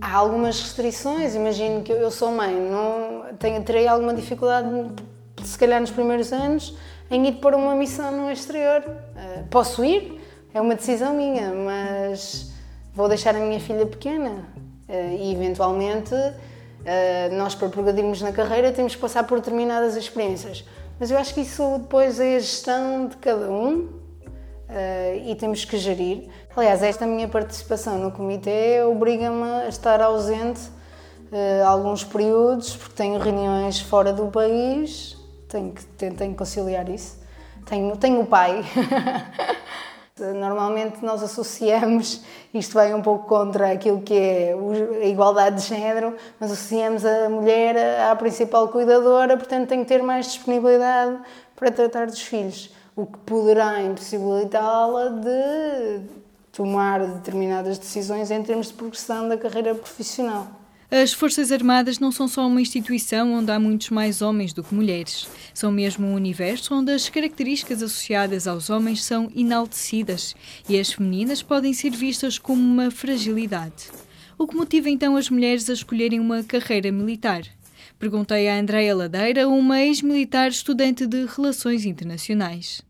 há 0.00 0.16
algumas 0.16 0.60
restrições. 0.60 1.34
Imagino 1.34 1.82
que 1.82 1.92
eu 1.92 2.10
sou 2.10 2.30
mãe, 2.30 2.54
não 2.54 3.34
tenho, 3.38 3.62
terei 3.62 3.86
alguma 3.86 4.14
dificuldade, 4.14 4.68
se 5.42 5.58
calhar 5.58 5.80
nos 5.80 5.90
primeiros 5.90 6.32
anos, 6.32 6.76
em 7.10 7.26
ir 7.26 7.32
para 7.34 7.56
uma 7.56 7.74
missão 7.74 8.12
no 8.12 8.30
exterior. 8.30 8.84
Uh, 8.86 9.44
posso 9.50 9.84
ir, 9.84 10.20
é 10.54 10.60
uma 10.60 10.74
decisão 10.74 11.12
minha, 11.12 11.52
mas 11.52 12.52
vou 12.94 13.08
deixar 13.08 13.34
a 13.34 13.40
minha 13.40 13.58
filha 13.58 13.84
pequena 13.84 14.46
uh, 14.88 15.16
e 15.18 15.32
eventualmente 15.32 16.14
uh, 16.14 17.34
nós 17.36 17.54
para 17.54 17.68
progredirmos 17.68 18.22
na 18.22 18.30
carreira 18.30 18.70
temos 18.70 18.94
que 18.94 19.00
passar 19.00 19.24
por 19.24 19.38
determinadas 19.40 19.96
experiências. 19.96 20.64
Mas 21.00 21.10
eu 21.10 21.18
acho 21.18 21.34
que 21.34 21.40
isso 21.40 21.78
depois 21.78 22.20
é 22.20 22.36
a 22.36 22.38
gestão 22.38 23.08
de 23.08 23.16
cada 23.16 23.50
um 23.50 23.88
e 25.24 25.34
temos 25.34 25.64
que 25.64 25.78
gerir. 25.78 26.28
Aliás, 26.54 26.82
esta 26.82 27.06
minha 27.06 27.26
participação 27.26 27.98
no 27.98 28.12
comitê 28.12 28.82
obriga-me 28.82 29.64
a 29.64 29.68
estar 29.68 30.02
ausente 30.02 30.60
alguns 31.66 32.04
períodos, 32.04 32.76
porque 32.76 32.94
tenho 32.94 33.18
reuniões 33.18 33.80
fora 33.80 34.12
do 34.12 34.26
país 34.26 35.19
tenho 35.50 35.72
que, 35.72 35.84
tenho, 36.12 36.34
conciliar 36.34 36.88
isso. 36.88 37.18
Tenho, 37.66 37.96
tenho 37.96 38.20
o 38.20 38.26
pai. 38.26 38.64
Normalmente 40.18 41.02
nós 41.02 41.22
associamos, 41.22 42.22
isto 42.52 42.74
vai 42.74 42.92
um 42.94 43.00
pouco 43.00 43.26
contra 43.26 43.72
aquilo 43.72 44.02
que 44.02 44.14
é 44.14 44.54
a 45.02 45.06
igualdade 45.06 45.62
de 45.62 45.68
género, 45.68 46.14
mas 46.38 46.52
associamos 46.52 47.06
a 47.06 47.30
mulher 47.30 47.76
à 48.02 48.14
principal 48.14 48.68
cuidadora, 48.68 49.36
portanto 49.38 49.68
tem 49.68 49.80
que 49.82 49.88
ter 49.88 50.02
mais 50.02 50.26
disponibilidade 50.26 51.18
para 51.56 51.70
tratar 51.70 52.06
dos 52.06 52.20
filhos. 52.20 52.70
o 52.94 53.06
que 53.06 53.18
poderá 53.20 53.80
impossibilitá-la 53.80 55.08
de 55.08 56.02
tomar 56.52 57.00
determinadas 57.06 57.78
decisões 57.78 58.30
em 58.30 58.42
termos 58.42 58.66
de 58.66 58.74
progressão 58.74 59.26
da 59.26 59.38
carreira 59.38 59.74
profissional. 59.74 60.59
As 60.92 61.12
Forças 61.12 61.52
Armadas 61.52 62.00
não 62.00 62.10
são 62.10 62.26
só 62.26 62.44
uma 62.44 62.60
instituição 62.60 63.34
onde 63.34 63.52
há 63.52 63.60
muitos 63.60 63.90
mais 63.90 64.20
homens 64.20 64.52
do 64.52 64.64
que 64.64 64.74
mulheres. 64.74 65.28
São 65.54 65.70
mesmo 65.70 66.04
um 66.04 66.14
universo 66.14 66.74
onde 66.74 66.90
as 66.90 67.08
características 67.08 67.80
associadas 67.80 68.48
aos 68.48 68.70
homens 68.70 69.04
são 69.04 69.30
enaltecidas 69.36 70.34
e 70.68 70.76
as 70.80 70.92
femininas 70.92 71.44
podem 71.44 71.72
ser 71.72 71.90
vistas 71.90 72.40
como 72.40 72.60
uma 72.60 72.90
fragilidade. 72.90 73.88
O 74.36 74.48
que 74.48 74.56
motiva 74.56 74.90
então 74.90 75.16
as 75.16 75.30
mulheres 75.30 75.70
a 75.70 75.74
escolherem 75.74 76.18
uma 76.18 76.42
carreira 76.42 76.90
militar? 76.90 77.42
Perguntei 77.96 78.48
a 78.48 78.58
Andréa 78.58 78.96
Ladeira, 78.96 79.46
uma 79.46 79.80
ex-militar 79.80 80.48
estudante 80.48 81.06
de 81.06 81.24
Relações 81.24 81.84
Internacionais. 81.84 82.82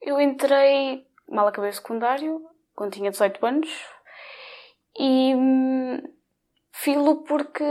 Eu 0.00 0.18
entrei 0.18 1.07
mal 1.28 1.46
acabei 1.46 1.70
o 1.70 1.72
secundário, 1.72 2.40
quando 2.74 2.92
tinha 2.92 3.10
18 3.10 3.44
anos, 3.44 3.68
e 4.98 5.34
hum, 5.34 6.02
filo 6.72 7.24
porque 7.24 7.64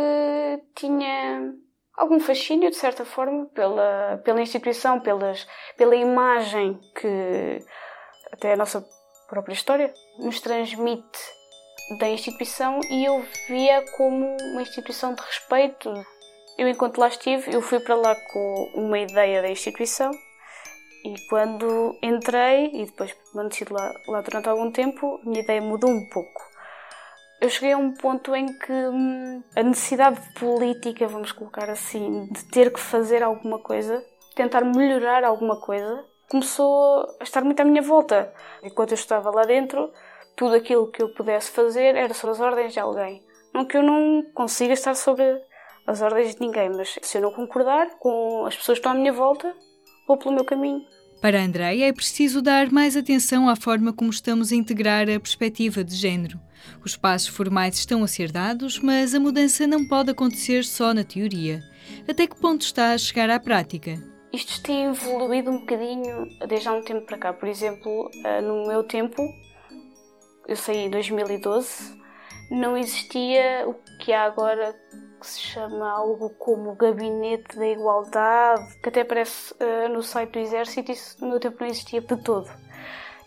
tinha 0.76 1.54
algum 1.98 2.20
fascínio, 2.20 2.70
de 2.70 2.76
certa 2.76 3.04
forma, 3.04 3.48
pela, 3.48 4.22
pela 4.24 4.42
instituição, 4.42 5.00
pelas, 5.00 5.48
pela 5.76 5.96
imagem 5.96 6.80
que 6.96 7.60
até 8.32 8.54
a 8.54 8.58
nossa 8.58 8.86
própria 9.28 9.54
história 9.54 9.94
nos 10.20 10.40
transmite 10.40 11.20
da 12.00 12.08
instituição 12.10 12.80
e 12.90 13.06
eu 13.06 13.26
via 13.48 13.84
como 13.96 14.38
uma 14.52 14.62
instituição 14.62 15.14
de 15.14 15.22
respeito. 15.22 15.92
Eu, 16.58 16.68
enquanto 16.68 16.98
lá 16.98 17.08
estive, 17.08 17.54
eu 17.54 17.62
fui 17.62 17.80
para 17.80 17.96
lá 17.96 18.16
com 18.32 18.72
uma 18.76 19.00
ideia 19.00 19.42
da 19.42 19.50
instituição 19.50 20.12
e 21.06 21.16
quando 21.28 21.98
entrei 22.02 22.72
e 22.74 22.86
depois 22.86 23.14
permaneci 23.14 23.66
lá, 23.70 23.94
lá 24.08 24.22
durante 24.22 24.50
algum 24.50 24.72
tempo, 24.72 25.20
a 25.22 25.30
minha 25.30 25.42
ideia 25.42 25.62
mudou 25.62 25.90
um 25.90 26.08
pouco. 26.10 26.42
Eu 27.40 27.50
cheguei 27.50 27.74
a 27.74 27.78
um 27.78 27.94
ponto 27.94 28.36
em 28.36 28.48
que 28.48 28.72
hum, 28.72 29.44
a 29.56 29.64
necessidade 29.64 30.20
política, 30.34 31.08
vamos 31.08 31.32
colocar 31.32 31.70
assim, 31.70 32.28
de 32.32 32.46
ter 32.46 32.74
que 32.74 32.80
fazer 32.80 33.22
alguma 33.22 33.60
coisa, 33.60 34.04
tentar 34.36 34.62
melhorar 34.62 35.24
alguma 35.24 35.60
coisa, 35.62 36.04
começou 36.30 37.06
a 37.20 37.24
estar 37.24 37.44
muito 37.44 37.60
à 37.60 37.66
minha 37.66 37.82
volta. 37.82 38.34
Enquanto 38.64 38.92
eu 38.92 38.96
estava 38.96 39.30
lá 39.30 39.44
dentro, 39.44 39.92
tudo 40.36 40.56
aquilo 40.56 40.92
que 40.92 41.02
eu 41.02 41.14
pudesse 41.14 41.52
fazer 41.52 41.96
era 41.96 42.14
sobre 42.14 42.32
as 42.36 42.42
ordens 42.42 42.74
de 42.74 42.80
alguém. 42.80 43.24
Não 43.54 43.66
que 43.66 43.78
eu 43.78 43.84
não 43.84 44.24
consiga 44.34 44.74
estar 44.74 44.96
sobre 44.96 45.24
as 45.86 46.02
ordens 46.02 46.36
de 46.36 46.42
ninguém, 46.42 46.70
mas 46.70 46.98
se 47.02 47.18
eu 47.18 47.22
não 47.22 47.32
concordar 47.32 47.98
com 48.00 48.46
as 48.46 48.56
pessoas 48.56 48.78
que 48.78 48.82
estão 48.82 48.92
à 48.92 48.96
minha 48.96 49.14
volta, 49.14 49.56
vou 50.08 50.18
pelo 50.18 50.34
meu 50.34 50.46
caminho. 50.46 50.86
Para 51.22 51.42
Andreia, 51.42 51.90
é 51.90 51.94
preciso 51.94 52.42
dar 52.42 52.72
mais 52.72 52.96
atenção 52.96 53.50
à 53.50 53.56
forma 53.56 53.92
como 53.92 54.12
estamos 54.12 54.52
a 54.52 54.56
integrar 54.56 55.10
a 55.10 55.20
perspectiva 55.20 55.84
de 55.84 55.96
género. 55.96 56.40
Os 56.86 56.96
passos 56.96 57.28
formais 57.28 57.78
estão 57.78 58.04
a 58.04 58.08
ser 58.08 58.32
dados, 58.32 58.80
mas 58.80 59.16
a 59.16 59.20
mudança 59.20 59.66
não 59.66 59.88
pode 59.88 60.12
acontecer 60.12 60.64
só 60.64 60.94
na 60.94 61.04
teoria. 61.04 61.64
Até 62.08 62.28
que 62.28 62.40
ponto 62.40 62.62
está 62.62 62.94
a 62.94 62.98
chegar 62.98 63.30
à 63.30 63.40
prática? 63.40 63.98
Isto 64.32 64.62
tem 64.62 64.86
evoluído 64.86 65.50
um 65.50 65.60
bocadinho 65.60 66.28
desde 66.48 66.68
há 66.68 66.74
um 66.74 66.84
tempo 66.84 67.06
para 67.06 67.18
cá. 67.18 67.34
Por 67.34 67.48
exemplo, 67.48 68.12
eh, 68.24 68.42
no 68.42 68.68
meu 68.68 68.84
tempo, 68.84 69.24
eu 70.48 70.56
saí 70.56 70.86
em 70.86 70.90
2012, 70.90 71.98
não 72.52 72.78
existia 72.78 73.66
o 73.68 73.74
que 73.98 74.14
há 74.14 74.26
agora 74.26 74.76
que 75.18 75.28
se 75.28 75.40
chama 75.40 75.90
algo 75.90 76.30
como 76.32 76.76
Gabinete 76.76 77.58
da 77.58 77.68
Igualdade, 77.68 78.80
que 78.82 78.90
até 78.90 79.02
aparece 79.02 79.54
uh, 79.54 79.90
no 79.90 80.02
site 80.02 80.32
do 80.32 80.40
Exército, 80.40 80.92
isso 80.92 81.18
no 81.22 81.32
meu 81.32 81.40
tempo 81.40 81.58
não 81.60 81.68
existia 81.68 82.02
de 82.02 82.16
todo. 82.18 82.50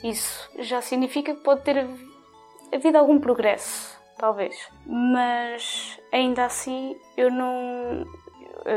Isso 0.03 0.51
já 0.59 0.81
significa 0.81 1.35
que 1.35 1.43
pode 1.43 1.63
ter 1.63 1.87
havido 2.73 2.99
algum 2.99 3.19
progresso, 3.19 3.99
talvez. 4.17 4.57
Mas 4.87 6.01
ainda 6.13 6.45
assim 6.47 6.97
eu 7.17 7.31
não. 7.31 8.07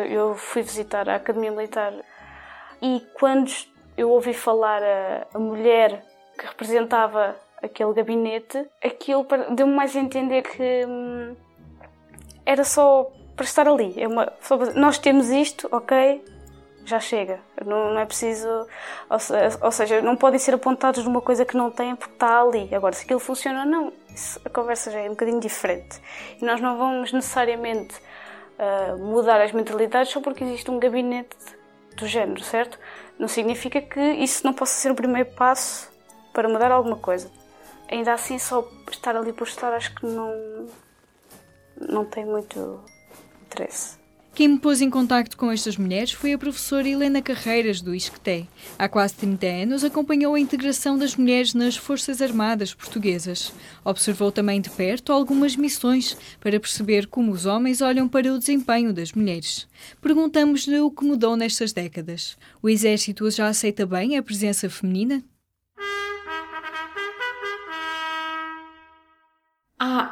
Eu 0.10 0.36
fui 0.36 0.62
visitar 0.62 1.08
a 1.10 1.16
Academia 1.16 1.52
Militar 1.52 1.94
e 2.82 3.02
quando 3.14 3.52
eu 3.98 4.10
ouvi 4.10 4.34
falar 4.34 4.82
a, 4.82 5.28
a 5.34 5.40
mulher 5.40 6.06
que 6.38 6.46
representava 6.46 7.36
aquele 7.62 7.94
gabinete, 7.94 8.66
aquilo 8.84 9.26
deu-me 9.56 9.74
mais 9.74 9.96
a 9.96 10.00
entender 10.00 10.42
que. 10.42 10.86
Hum, 10.86 11.36
era 12.46 12.64
só 12.64 13.12
para 13.36 13.46
estar 13.46 13.68
ali. 13.68 13.94
É 13.98 14.08
uma, 14.08 14.32
nós 14.76 14.98
temos 14.98 15.30
isto, 15.30 15.68
ok, 15.72 16.24
já 16.86 17.00
chega. 17.00 17.40
Não, 17.66 17.94
não 17.94 18.00
é 18.00 18.06
preciso. 18.06 18.48
Ou, 18.48 19.18
ou, 19.62 19.72
seja, 19.72 20.02
não 20.02 20.16
podem 20.16 20.40
ser 20.40 20.54
apontados 20.54 21.04
numa 21.04 21.22
coisa 21.22 21.46
que 21.46 21.56
não 21.56 21.72
têm 21.72 21.96
porque 21.96 22.14
está 22.14 22.42
ali. 22.42 22.74
Agora, 22.74 22.94
se 22.94 23.04
aquilo 23.04 23.20
funciona 23.20 23.62
ou 23.62 23.66
não, 23.66 23.94
isso, 24.14 24.40
a 24.44 24.50
conversa 24.50 24.92
já 24.92 25.00
é 25.00 25.06
um 25.06 25.12
bocadinho 25.12 25.40
diferente. 25.40 26.02
E 26.42 26.46
nós 26.46 26.62
não 26.62 26.78
vamos 26.78 27.12
necessariamente 27.12 27.96
uh, 28.60 28.98
mudar 28.98 29.42
as 29.42 29.52
mentalidades 29.52 30.12
só 30.12 30.22
porque 30.22 30.44
existe 30.44 30.70
um 30.70 30.80
gabinete 30.80 31.36
do 31.96 32.08
género, 32.08 32.44
certo? 32.44 32.80
Não 33.18 33.28
significa 33.28 33.82
que 33.82 34.00
isso 34.00 34.46
não 34.46 34.54
possa 34.54 34.74
ser 34.74 34.92
o 34.92 34.96
primeiro 34.96 35.30
passo 35.32 35.92
para 36.34 36.50
mudar 36.50 36.72
alguma 36.72 36.98
coisa. 36.98 37.32
Ainda 37.90 38.14
assim, 38.14 38.40
só 38.40 38.68
estar 38.92 39.16
ali 39.16 39.32
por 39.32 39.48
estar, 39.48 39.72
acho 39.74 39.94
que 39.94 40.06
não, 40.06 40.68
não 41.80 42.06
tem 42.06 42.26
muito 42.26 42.80
interesse. 43.46 44.04
Quem 44.36 44.48
me 44.48 44.58
pôs 44.58 44.82
em 44.82 44.90
contacto 44.90 45.38
com 45.38 45.52
estas 45.52 45.78
mulheres 45.78 46.12
foi 46.12 46.34
a 46.34 46.38
professora 46.40 46.90
Helena 46.90 47.22
Carreiras, 47.22 47.82
do 47.82 47.94
ISCTE. 47.94 48.50
Há 48.80 48.90
quase 48.90 49.14
30 49.14 49.46
anos 49.46 49.84
acompanhou 49.84 50.34
a 50.34 50.40
integração 50.40 50.98
das 50.98 51.16
mulheres 51.16 51.54
nas 51.54 51.78
Forças 51.78 52.20
Armadas 52.20 52.74
portuguesas. 52.74 53.54
Observou 53.86 54.32
também 54.32 54.60
de 54.60 54.72
perto 54.72 55.14
algumas 55.14 55.56
missões 55.56 56.18
para 56.40 56.60
perceber 56.60 57.06
como 57.06 57.32
os 57.32 57.46
homens 57.46 57.80
olham 57.80 58.10
para 58.10 58.34
o 58.34 58.40
desempenho 58.40 58.92
das 58.92 59.14
mulheres. 59.14 59.68
Perguntamos-lhe 60.02 60.80
o 60.80 60.90
que 60.90 61.06
mudou 61.06 61.38
nestas 61.38 61.72
décadas. 61.72 62.36
O 62.60 62.68
Exército 62.68 63.30
já 63.30 63.48
aceita 63.48 63.86
bem 63.86 64.18
a 64.18 64.24
presença 64.24 64.68
feminina? 64.68 65.24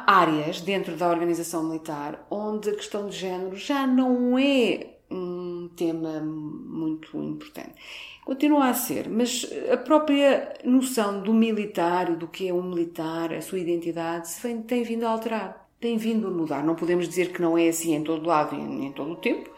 Áreas 0.06 0.60
dentro 0.60 0.96
da 0.96 1.08
organização 1.08 1.64
militar 1.64 2.26
onde 2.30 2.70
a 2.70 2.74
questão 2.74 3.08
de 3.08 3.16
género 3.16 3.56
já 3.56 3.86
não 3.86 4.38
é 4.38 4.92
um 5.10 5.68
tema 5.76 6.20
muito 6.20 7.16
importante. 7.18 7.74
Continua 8.24 8.68
a 8.68 8.74
ser, 8.74 9.08
mas 9.08 9.46
a 9.70 9.76
própria 9.76 10.54
noção 10.64 11.22
do 11.22 11.34
militar, 11.34 12.14
do 12.16 12.28
que 12.28 12.48
é 12.48 12.54
um 12.54 12.62
militar, 12.62 13.32
a 13.32 13.42
sua 13.42 13.58
identidade, 13.58 14.28
tem 14.66 14.82
vindo 14.84 15.04
a 15.04 15.10
alterar, 15.10 15.68
tem 15.80 15.96
vindo 15.96 16.28
a 16.28 16.30
mudar. 16.30 16.64
Não 16.64 16.76
podemos 16.76 17.08
dizer 17.08 17.32
que 17.32 17.42
não 17.42 17.58
é 17.58 17.68
assim 17.68 17.94
em 17.94 18.02
todo 18.04 18.26
lado 18.26 18.54
e 18.54 18.60
em 18.60 18.92
todo 18.92 19.12
o 19.12 19.16
tempo. 19.16 19.50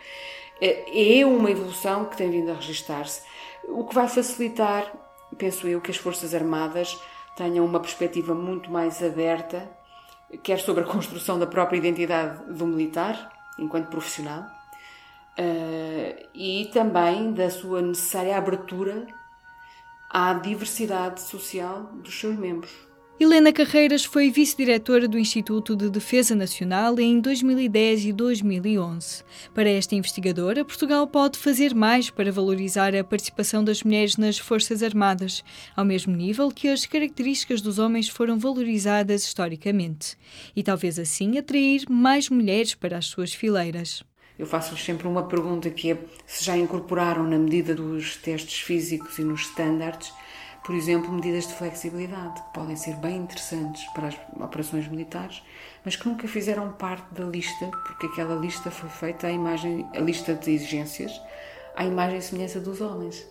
É, 0.60 1.18
é 1.20 1.26
uma 1.26 1.50
evolução 1.50 2.06
que 2.06 2.16
tem 2.16 2.30
vindo 2.30 2.50
a 2.50 2.54
registar-se, 2.54 3.22
o 3.68 3.84
que 3.84 3.94
vai 3.94 4.08
facilitar, 4.08 4.92
penso 5.36 5.66
eu, 5.68 5.80
que 5.80 5.90
as 5.90 5.96
Forças 5.96 6.34
Armadas 6.34 6.98
tenham 7.36 7.64
uma 7.64 7.80
perspectiva 7.80 8.34
muito 8.34 8.70
mais 8.70 9.02
aberta 9.02 9.68
quer 10.42 10.58
sobre 10.60 10.84
a 10.84 10.86
construção 10.86 11.38
da 11.38 11.46
própria 11.46 11.78
identidade 11.78 12.52
do 12.52 12.66
militar, 12.66 13.30
enquanto 13.58 13.88
profissional, 13.88 14.42
uh, 15.38 16.28
e 16.34 16.70
também 16.72 17.32
da 17.32 17.50
sua 17.50 17.82
necessária 17.82 18.36
abertura 18.36 19.06
à 20.10 20.34
diversidade 20.34 21.20
social 21.20 21.84
dos 21.94 22.18
seus 22.18 22.36
membros. 22.36 22.93
Helena 23.18 23.52
Carreiras 23.52 24.04
foi 24.04 24.28
vice-diretora 24.28 25.06
do 25.06 25.16
Instituto 25.16 25.76
de 25.76 25.88
Defesa 25.88 26.34
Nacional 26.34 26.98
em 26.98 27.20
2010 27.20 28.06
e 28.06 28.12
2011. 28.12 29.22
Para 29.54 29.70
esta 29.70 29.94
investigadora, 29.94 30.64
Portugal 30.64 31.06
pode 31.06 31.38
fazer 31.38 31.76
mais 31.76 32.10
para 32.10 32.32
valorizar 32.32 32.92
a 32.92 33.04
participação 33.04 33.62
das 33.62 33.84
mulheres 33.84 34.16
nas 34.16 34.36
Forças 34.36 34.82
Armadas, 34.82 35.44
ao 35.76 35.84
mesmo 35.84 36.14
nível 36.14 36.50
que 36.50 36.66
as 36.66 36.86
características 36.86 37.60
dos 37.60 37.78
homens 37.78 38.08
foram 38.08 38.36
valorizadas 38.36 39.22
historicamente, 39.22 40.16
e 40.56 40.64
talvez 40.64 40.98
assim 40.98 41.38
atrair 41.38 41.84
mais 41.88 42.28
mulheres 42.28 42.74
para 42.74 42.98
as 42.98 43.06
suas 43.06 43.32
fileiras. 43.32 44.02
Eu 44.36 44.46
faço-lhes 44.46 44.84
sempre 44.84 45.06
uma 45.06 45.22
pergunta 45.22 45.70
que 45.70 45.92
é 45.92 45.98
se 46.26 46.44
já 46.44 46.56
incorporaram 46.56 47.22
na 47.22 47.38
medida 47.38 47.76
dos 47.76 48.16
testes 48.16 48.58
físicos 48.58 49.16
e 49.20 49.22
nos 49.22 49.42
estándares 49.42 50.12
por 50.64 50.74
exemplo, 50.74 51.12
medidas 51.12 51.46
de 51.46 51.54
flexibilidade, 51.54 52.40
que 52.40 52.54
podem 52.54 52.74
ser 52.74 52.96
bem 52.96 53.16
interessantes 53.16 53.84
para 53.92 54.08
as 54.08 54.16
operações 54.40 54.88
militares, 54.88 55.42
mas 55.84 55.94
que 55.94 56.08
nunca 56.08 56.26
fizeram 56.26 56.72
parte 56.72 57.04
da 57.12 57.24
lista, 57.24 57.66
porque 57.84 58.06
aquela 58.06 58.34
lista 58.34 58.70
foi 58.70 58.88
feita 58.88 59.26
à 59.26 59.30
imagem, 59.30 59.86
a 59.94 60.00
lista 60.00 60.32
de 60.34 60.50
exigências, 60.50 61.12
à 61.76 61.84
imagem 61.84 62.18
e 62.18 62.22
semelhança 62.22 62.60
dos 62.60 62.80
homens. 62.80 63.26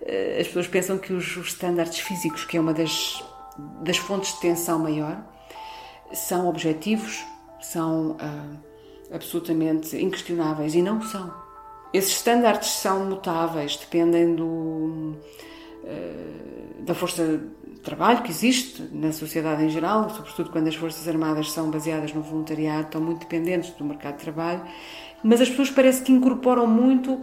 Eh, 0.00 0.38
as 0.40 0.46
pessoas 0.46 0.66
pensam 0.68 0.96
que 0.96 1.12
os, 1.12 1.36
estándares 1.36 1.98
físicos, 1.98 2.46
que 2.46 2.56
é 2.56 2.60
uma 2.60 2.72
das, 2.72 3.22
das 3.82 3.98
fontes 3.98 4.32
de 4.32 4.40
tensão 4.40 4.78
maior, 4.78 5.22
são 6.14 6.48
objetivos, 6.48 7.26
são 7.60 8.12
uh, 8.12 8.58
absolutamente 9.12 9.94
inquestionáveis 9.96 10.74
e 10.74 10.80
não 10.80 11.02
são. 11.02 11.30
Esses 11.92 12.12
estándares 12.12 12.68
são 12.68 13.04
mutáveis, 13.04 13.76
dependem 13.76 14.34
do, 14.34 15.16
da 16.80 16.94
força 16.94 17.40
de 17.66 17.80
trabalho 17.80 18.22
que 18.22 18.30
existe 18.30 18.82
na 18.92 19.12
sociedade 19.12 19.62
em 19.62 19.68
geral, 19.68 20.10
sobretudo 20.10 20.50
quando 20.50 20.68
as 20.68 20.74
Forças 20.74 21.06
Armadas 21.06 21.50
são 21.52 21.70
baseadas 21.70 22.12
no 22.12 22.22
voluntariado, 22.22 22.86
estão 22.86 23.00
muito 23.00 23.20
dependentes 23.20 23.70
do 23.70 23.84
mercado 23.84 24.16
de 24.16 24.22
trabalho, 24.24 24.62
mas 25.22 25.40
as 25.40 25.48
pessoas 25.48 25.70
parece 25.70 26.02
que 26.02 26.12
incorporam 26.12 26.66
muito 26.66 27.20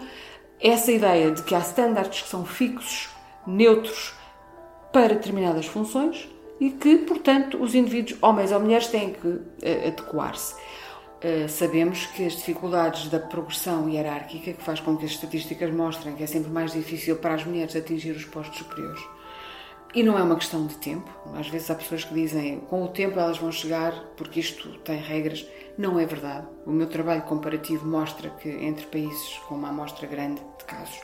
essa 0.60 0.92
ideia 0.92 1.32
de 1.32 1.44
que 1.44 1.54
há 1.54 1.60
estándares 1.60 2.22
que 2.22 2.28
são 2.28 2.46
fixos, 2.46 3.10
neutros, 3.46 4.14
para 4.92 5.14
determinadas 5.14 5.66
funções 5.66 6.30
e 6.60 6.70
que, 6.70 7.00
portanto, 7.00 7.62
os 7.62 7.76
indivíduos, 7.76 8.18
homens 8.22 8.52
ou 8.52 8.60
mulheres, 8.60 8.88
têm 8.88 9.12
que 9.12 9.28
uh, 9.28 9.88
adequar-se. 9.88 10.56
Uh, 11.24 11.48
sabemos 11.50 12.06
que 12.08 12.26
as 12.26 12.34
dificuldades 12.34 13.10
da 13.10 13.20
progressão 13.20 13.90
hierárquica, 13.90 14.54
que 14.54 14.62
faz 14.62 14.80
com 14.80 14.98
que 14.98 15.06
as 15.06 15.12
estatísticas 15.12 15.74
mostrem 15.74 16.16
que 16.16 16.24
é 16.24 16.28
sempre 16.28 16.52
mais 16.52 16.74
difícil 16.74 17.16
para 17.16 17.34
as 17.34 17.46
mulheres 17.46 17.76
atingir 17.76 18.12
os 18.12 18.26
postos 18.26 18.60
superiores. 18.60 19.02
E 19.96 20.04
não 20.04 20.20
é 20.20 20.24
uma 20.24 20.36
questão 20.36 20.68
de 20.68 20.76
tempo. 20.76 21.10
Às 21.34 21.48
vezes 21.48 21.72
há 21.72 21.76
pessoas 21.76 22.04
que 22.04 22.14
dizem 22.14 22.60
com 22.60 22.84
o 22.84 22.90
tempo 22.90 23.18
elas 23.18 23.38
vão 23.38 23.50
chegar 23.50 23.94
porque 24.18 24.42
isto 24.42 24.68
tem 24.80 24.98
regras. 24.98 25.48
Não 25.78 25.98
é 25.98 26.06
verdade. 26.06 26.46
O 26.66 26.72
meu 26.72 26.88
trabalho 26.88 27.22
comparativo 27.22 27.88
mostra 27.88 28.30
que 28.30 28.50
entre 28.50 28.86
países 28.88 29.38
com 29.48 29.56
uma 29.56 29.70
amostra 29.70 30.06
grande 30.06 30.42
de 30.58 30.66
casos, 30.66 31.02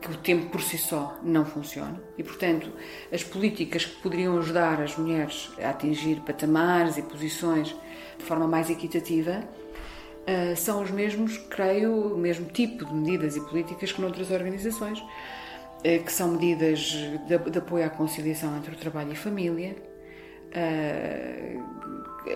que 0.00 0.10
o 0.10 0.16
tempo 0.16 0.48
por 0.48 0.62
si 0.62 0.78
só 0.78 1.18
não 1.22 1.44
funciona 1.44 2.00
e, 2.16 2.22
portanto, 2.22 2.72
as 3.12 3.22
políticas 3.22 3.84
que 3.84 4.00
poderiam 4.00 4.38
ajudar 4.38 4.80
as 4.80 4.96
mulheres 4.96 5.50
a 5.62 5.68
atingir 5.68 6.20
patamares 6.20 6.96
e 6.96 7.02
posições 7.02 7.76
de 8.18 8.24
forma 8.24 8.46
mais 8.46 8.70
equitativa 8.70 9.42
uh, 10.26 10.56
são 10.56 10.82
os 10.82 10.90
mesmos, 10.90 11.38
creio, 11.38 12.14
o 12.14 12.18
mesmo 12.18 12.46
tipo 12.46 12.84
de 12.84 12.94
medidas 12.94 13.36
e 13.36 13.40
políticas 13.40 13.92
que 13.92 14.00
noutras 14.00 14.30
organizações, 14.30 15.00
uh, 15.00 16.04
que 16.04 16.12
são 16.12 16.32
medidas 16.32 16.94
de, 17.26 17.58
apoio 17.58 17.84
à 17.84 17.90
conciliação 17.90 18.56
entre 18.56 18.74
o 18.74 18.76
trabalho 18.76 19.12
e 19.12 19.16
família, 19.16 19.76
uh, 20.52 21.76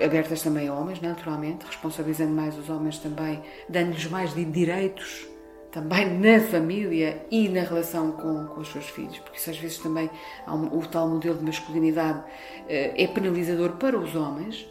abertas 0.05 0.43
também 0.43 0.69
a 0.69 0.75
homens, 0.75 1.01
naturalmente, 1.01 1.67
responsabilizando 1.67 2.33
mais 2.33 2.57
os 2.57 2.71
homens 2.71 2.99
também, 2.99 3.43
dando-lhes 3.69 4.07
mais 4.07 4.35
de 4.35 4.45
direitos 4.45 5.29
também 5.71 6.07
na 6.19 6.41
família 6.41 7.25
e 7.31 7.49
na 7.49 7.63
relação 7.63 8.13
com, 8.13 8.47
com 8.47 8.61
os 8.61 8.69
seus 8.69 8.89
filhos, 8.89 9.19
porque 9.19 9.39
isso 9.39 9.51
às 9.51 9.59
vezes 9.59 9.79
também 9.79 10.11
um, 10.47 10.79
o 10.79 10.87
tal 10.87 11.09
modelo 11.09 11.39
de 11.39 11.45
masculinidade 11.45 12.23
eh, 12.69 13.05
é 13.05 13.07
penalizador 13.07 13.73
para 13.73 13.99
os 13.99 14.15
homens, 14.15 14.69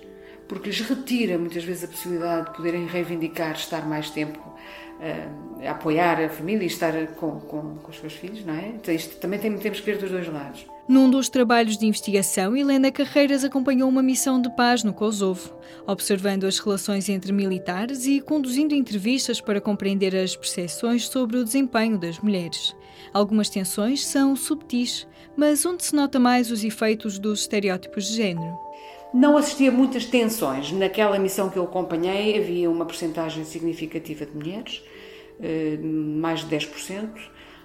porque 0.49 0.69
lhes 0.69 0.81
retira 0.81 1.37
muitas 1.37 1.63
vezes 1.63 1.83
a 1.83 1.87
possibilidade 1.87 2.47
de 2.47 2.57
poderem 2.57 2.87
reivindicar 2.87 3.51
estar 3.51 3.87
mais 3.87 4.09
tempo 4.09 4.39
uh, 4.39 5.65
a 5.65 5.71
apoiar 5.71 6.19
a 6.19 6.27
família 6.27 6.63
e 6.63 6.67
estar 6.67 6.91
com, 7.13 7.39
com, 7.39 7.75
com, 7.75 7.91
os 7.91 7.99
seus 7.99 8.13
filhos, 8.13 8.43
não 8.43 8.55
é? 8.55 8.69
Então 8.69 8.93
isto 8.93 9.15
também 9.17 9.39
tem, 9.39 9.55
temos 9.59 9.79
que 9.79 9.85
ver 9.85 9.99
dos 9.99 10.09
dois 10.09 10.27
lados. 10.27 10.65
Num 10.87 11.07
dos 11.07 11.29
trabalhos 11.29 11.77
de 11.77 11.85
investigação, 11.85 12.57
Helena 12.57 12.91
Carreiras 12.91 13.43
acompanhou 13.43 13.87
uma 13.87 14.01
missão 14.01 14.41
de 14.41 14.49
paz 14.55 14.83
no 14.83 14.91
Kosovo, 14.91 15.53
observando 15.85 16.45
as 16.45 16.57
relações 16.57 17.07
entre 17.09 17.31
militares 17.31 18.07
e 18.07 18.19
conduzindo 18.19 18.73
entrevistas 18.73 19.39
para 19.39 19.61
compreender 19.61 20.15
as 20.15 20.35
percepções 20.35 21.07
sobre 21.07 21.37
o 21.37 21.43
desempenho 21.43 21.95
das 21.95 22.17
mulheres. 22.17 22.75
Algumas 23.13 23.51
tensões 23.51 24.03
são 24.03 24.35
subtis, 24.35 25.07
mas 25.37 25.63
onde 25.63 25.85
se 25.85 25.95
nota 25.95 26.17
mais 26.17 26.49
os 26.49 26.63
efeitos 26.63 27.19
dos 27.19 27.41
estereótipos 27.41 28.07
de 28.07 28.15
género? 28.15 28.68
Não 29.13 29.37
assisti 29.37 29.67
a 29.67 29.71
muitas 29.71 30.05
tensões. 30.05 30.71
Naquela 30.71 31.17
missão 31.17 31.49
que 31.49 31.57
eu 31.57 31.63
acompanhei 31.63 32.37
havia 32.37 32.69
uma 32.69 32.85
percentagem 32.85 33.43
significativa 33.43 34.25
de 34.25 34.35
mulheres, 34.35 34.83
eh, 35.41 35.77
mais 35.81 36.41
de 36.41 36.47
10%, 36.47 37.09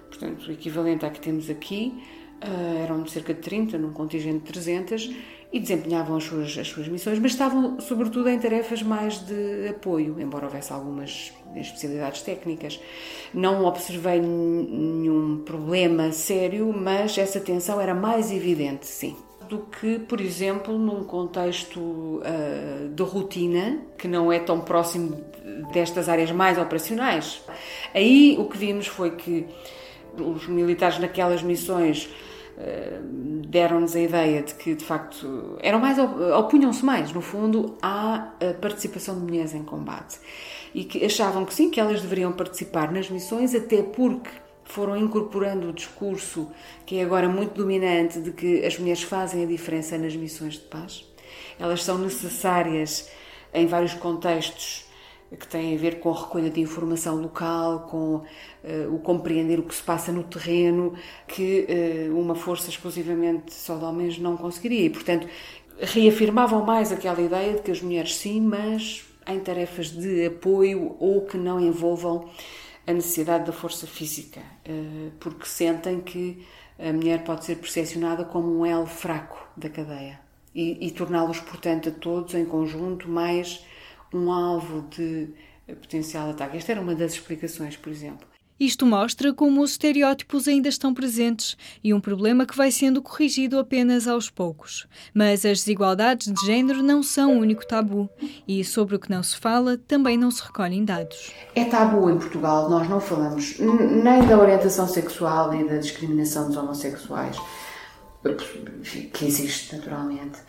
portanto, 0.09 0.51
equivalente 0.51 1.05
à 1.05 1.09
que 1.09 1.19
temos 1.19 1.49
aqui. 1.49 1.93
Uh, 2.35 2.83
eram 2.83 3.07
cerca 3.07 3.33
de 3.33 3.39
30, 3.39 3.77
num 3.77 3.93
contingente 3.93 4.39
de 4.39 4.51
300, 4.51 5.09
e 5.53 5.59
desempenhavam 5.59 6.17
as 6.17 6.25
suas, 6.25 6.55
as 6.57 6.67
suas 6.67 6.87
missões, 6.89 7.17
mas 7.17 7.31
estavam 7.31 7.79
sobretudo 7.79 8.27
em 8.27 8.37
tarefas 8.37 8.83
mais 8.83 9.19
de 9.19 9.69
apoio, 9.69 10.19
embora 10.19 10.45
houvesse 10.45 10.71
algumas 10.73 11.31
especialidades 11.55 12.21
técnicas. 12.23 12.79
Não 13.33 13.63
observei 13.63 14.19
nenhum 14.19 15.43
problema 15.45 16.11
sério, 16.11 16.73
mas 16.77 17.17
essa 17.17 17.39
tensão 17.39 17.79
era 17.79 17.95
mais 17.95 18.33
evidente, 18.33 18.85
sim 18.85 19.15
do 19.49 19.59
que, 19.59 19.99
por 19.99 20.19
exemplo, 20.19 20.77
num 20.77 21.03
contexto 21.03 21.79
uh, 21.79 22.89
de 22.89 23.03
rotina, 23.03 23.79
que 23.97 24.07
não 24.07 24.31
é 24.31 24.39
tão 24.39 24.61
próximo 24.61 25.23
destas 25.71 26.09
áreas 26.09 26.31
mais 26.31 26.57
operacionais. 26.57 27.41
Aí 27.93 28.35
o 28.39 28.45
que 28.45 28.57
vimos 28.57 28.87
foi 28.87 29.11
que 29.11 29.45
os 30.17 30.47
militares 30.47 30.99
naquelas 30.99 31.41
missões 31.41 32.09
eh, 32.57 32.99
deram-nos 33.47 33.95
a 33.95 33.99
ideia 33.99 34.41
de 34.41 34.53
que, 34.55 34.75
de 34.75 34.83
facto, 34.83 35.57
eram 35.61 35.79
mais, 35.79 35.97
opunham-se 35.99 36.85
mais, 36.85 37.11
no 37.11 37.21
fundo, 37.21 37.77
à 37.81 38.33
participação 38.61 39.15
de 39.15 39.21
mulheres 39.21 39.53
em 39.53 39.63
combate. 39.63 40.19
E 40.73 40.85
que 40.85 41.03
achavam 41.03 41.43
que 41.43 41.53
sim, 41.53 41.69
que 41.69 41.79
elas 41.79 42.01
deveriam 42.01 42.31
participar 42.31 42.91
nas 42.91 43.09
missões, 43.09 43.53
até 43.53 43.83
porque 43.83 44.29
foram 44.65 44.97
incorporando 44.97 45.69
o 45.69 45.73
discurso 45.73 46.51
que 46.85 46.97
é 46.97 47.03
agora 47.03 47.29
muito 47.29 47.53
dominante 47.53 48.19
de 48.19 48.31
que 48.31 48.65
as 48.65 48.77
mulheres 48.77 49.03
fazem 49.03 49.43
a 49.43 49.47
diferença 49.47 49.97
nas 49.97 50.15
missões 50.15 50.55
de 50.55 50.61
paz. 50.61 51.05
Elas 51.59 51.83
são 51.83 51.97
necessárias 51.97 53.09
em 53.53 53.65
vários 53.67 53.93
contextos 53.93 54.85
que 55.39 55.47
têm 55.47 55.75
a 55.75 55.77
ver 55.77 55.99
com 55.99 56.11
a 56.11 56.19
recolha 56.19 56.49
de 56.49 56.61
informação 56.61 57.21
local, 57.21 57.87
com 57.89 58.15
uh, 58.17 58.93
o 58.93 58.99
compreender 58.99 59.59
o 59.59 59.63
que 59.63 59.73
se 59.73 59.81
passa 59.81 60.11
no 60.11 60.23
terreno, 60.23 60.93
que 61.27 61.67
uh, 62.09 62.19
uma 62.19 62.35
força 62.35 62.69
exclusivamente 62.69 63.53
só 63.53 63.75
de 63.75 63.83
homens 63.83 64.19
não 64.19 64.37
conseguiria. 64.37 64.85
E, 64.85 64.89
portanto, 64.89 65.27
reafirmavam 65.79 66.63
mais 66.63 66.91
aquela 66.91 67.21
ideia 67.21 67.53
de 67.53 67.61
que 67.61 67.71
as 67.71 67.81
mulheres 67.81 68.15
sim, 68.15 68.39
mas 68.39 69.03
em 69.27 69.39
tarefas 69.39 69.89
de 69.89 70.25
apoio 70.27 70.95
ou 70.99 71.21
que 71.21 71.37
não 71.37 71.59
envolvam 71.59 72.29
a 72.87 72.93
necessidade 72.93 73.45
da 73.45 73.51
força 73.51 73.87
física, 73.87 74.41
uh, 74.67 75.11
porque 75.19 75.45
sentem 75.45 76.01
que 76.01 76.45
a 76.77 76.91
mulher 76.91 77.23
pode 77.23 77.45
ser 77.45 77.55
percepcionada 77.55 78.25
como 78.25 78.59
um 78.59 78.65
elo 78.65 78.85
fraco 78.85 79.37
da 79.55 79.69
cadeia 79.69 80.19
e, 80.53 80.87
e 80.87 80.91
torná-los, 80.91 81.39
portanto, 81.39 81.89
a 81.89 81.91
todos 81.91 82.33
em 82.33 82.45
conjunto 82.45 83.09
mais 83.09 83.65
um 84.13 84.31
alvo 84.31 84.87
de 84.89 85.29
potencial 85.81 86.29
ataque. 86.29 86.57
Esta 86.57 86.73
era 86.73 86.81
uma 86.81 86.95
das 86.95 87.13
explicações, 87.13 87.75
por 87.75 87.91
exemplo. 87.91 88.27
Isto 88.57 88.85
mostra 88.85 89.33
como 89.33 89.61
os 89.61 89.71
estereótipos 89.71 90.47
ainda 90.47 90.69
estão 90.69 90.93
presentes 90.93 91.57
e 91.83 91.93
um 91.93 91.99
problema 91.99 92.45
que 92.45 92.55
vai 92.55 92.71
sendo 92.71 93.01
corrigido 93.01 93.59
apenas 93.59 94.07
aos 94.07 94.29
poucos. 94.29 94.87
Mas 95.13 95.45
as 95.45 95.59
desigualdades 95.59 96.33
de 96.33 96.45
género 96.45 96.81
não 96.81 97.03
são 97.03 97.35
o 97.35 97.41
único 97.41 97.67
tabu 97.67 98.09
e 98.47 98.63
sobre 98.63 98.95
o 98.95 98.99
que 98.99 99.11
não 99.11 99.21
se 99.21 99.35
fala 99.35 99.77
também 99.77 100.17
não 100.17 100.31
se 100.31 100.41
recolhem 100.41 100.85
dados. 100.85 101.33
É 101.53 101.65
tabu 101.65 102.09
em 102.09 102.17
Portugal, 102.17 102.69
nós 102.69 102.89
não 102.89 103.01
falamos 103.01 103.59
nem 103.59 104.25
da 104.25 104.39
orientação 104.39 104.87
sexual 104.87 105.51
nem 105.51 105.67
da 105.67 105.77
discriminação 105.77 106.47
dos 106.47 106.55
homossexuais, 106.55 107.37
que 109.11 109.25
existe 109.25 109.75
naturalmente. 109.75 110.39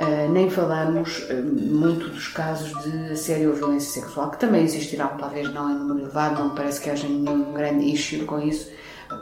Uh, 0.00 0.28
nem 0.32 0.50
falamos 0.50 1.20
uh, 1.30 1.34
muito 1.44 2.08
dos 2.08 2.26
casos 2.28 2.70
de 2.82 3.12
assédio 3.12 3.50
ou 3.50 3.56
violência 3.56 4.02
sexual, 4.02 4.30
que 4.30 4.40
também 4.40 4.64
existirão, 4.64 5.16
talvez 5.16 5.52
não 5.52 5.70
em 5.70 5.74
número 5.74 6.00
elevado, 6.00 6.42
não 6.42 6.54
parece 6.54 6.80
que 6.80 6.90
haja 6.90 7.06
nenhum 7.06 7.52
grande 7.52 7.84
issue 7.84 8.24
com 8.24 8.40
isso. 8.40 8.72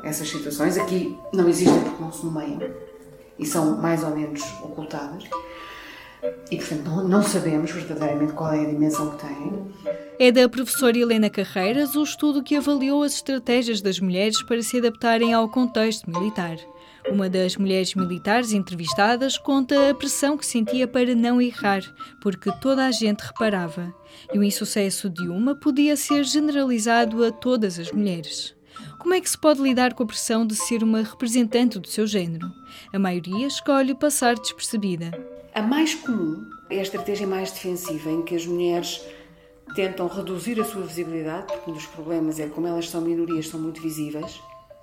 Essas 0.02 0.30
situações 0.30 0.78
aqui 0.78 1.18
não 1.32 1.46
existem 1.48 1.78
porque 1.80 2.02
não 2.02 2.10
se 2.10 2.24
nomeiam 2.24 2.70
e 3.38 3.44
são 3.44 3.76
mais 3.76 4.02
ou 4.02 4.10
menos 4.14 4.42
ocultadas. 4.62 5.24
E, 6.50 6.56
portanto, 6.56 6.84
não, 6.84 7.08
não 7.08 7.22
sabemos 7.22 7.70
verdadeiramente 7.70 8.32
qual 8.32 8.52
é 8.52 8.60
a 8.60 8.68
dimensão 8.68 9.10
que 9.10 9.26
têm. 9.26 9.72
É 10.18 10.30
da 10.30 10.48
professora 10.48 10.96
Helena 10.96 11.28
Carreiras 11.28 11.96
o 11.96 12.02
estudo 12.02 12.42
que 12.42 12.56
avaliou 12.56 13.02
as 13.02 13.14
estratégias 13.14 13.82
das 13.82 13.98
mulheres 13.98 14.40
para 14.44 14.62
se 14.62 14.78
adaptarem 14.78 15.34
ao 15.34 15.48
contexto 15.48 16.08
militar. 16.08 16.56
Uma 17.08 17.28
das 17.28 17.56
mulheres 17.56 17.94
militares 17.94 18.52
entrevistadas 18.52 19.36
conta 19.36 19.90
a 19.90 19.94
pressão 19.94 20.36
que 20.36 20.46
sentia 20.46 20.86
para 20.86 21.14
não 21.14 21.42
errar, 21.42 21.82
porque 22.20 22.50
toda 22.60 22.86
a 22.86 22.90
gente 22.90 23.20
reparava. 23.20 23.92
E 24.32 24.38
o 24.38 24.44
insucesso 24.44 25.10
de 25.10 25.28
uma 25.28 25.54
podia 25.54 25.96
ser 25.96 26.24
generalizado 26.24 27.24
a 27.24 27.32
todas 27.32 27.78
as 27.78 27.90
mulheres. 27.90 28.54
Como 28.98 29.14
é 29.14 29.20
que 29.20 29.28
se 29.28 29.36
pode 29.36 29.60
lidar 29.60 29.94
com 29.94 30.04
a 30.04 30.06
pressão 30.06 30.46
de 30.46 30.54
ser 30.54 30.82
uma 30.82 31.02
representante 31.02 31.78
do 31.78 31.88
seu 31.88 32.06
género? 32.06 32.50
A 32.92 32.98
maioria 32.98 33.46
escolhe 33.46 33.94
passar 33.94 34.36
despercebida. 34.36 35.10
A 35.54 35.60
mais 35.60 35.94
comum 35.94 36.48
é 36.70 36.78
a 36.78 36.82
estratégia 36.82 37.26
mais 37.26 37.50
defensiva, 37.50 38.10
em 38.10 38.22
que 38.22 38.36
as 38.36 38.46
mulheres 38.46 39.02
tentam 39.74 40.06
reduzir 40.06 40.60
a 40.60 40.64
sua 40.64 40.82
visibilidade, 40.82 41.46
porque 41.48 41.70
um 41.70 41.74
dos 41.74 41.86
problemas 41.86 42.38
é 42.38 42.46
como 42.46 42.66
elas 42.66 42.88
são 42.88 43.00
minorias, 43.00 43.48
são 43.48 43.60
muito 43.60 43.82
visíveis, 43.82 44.40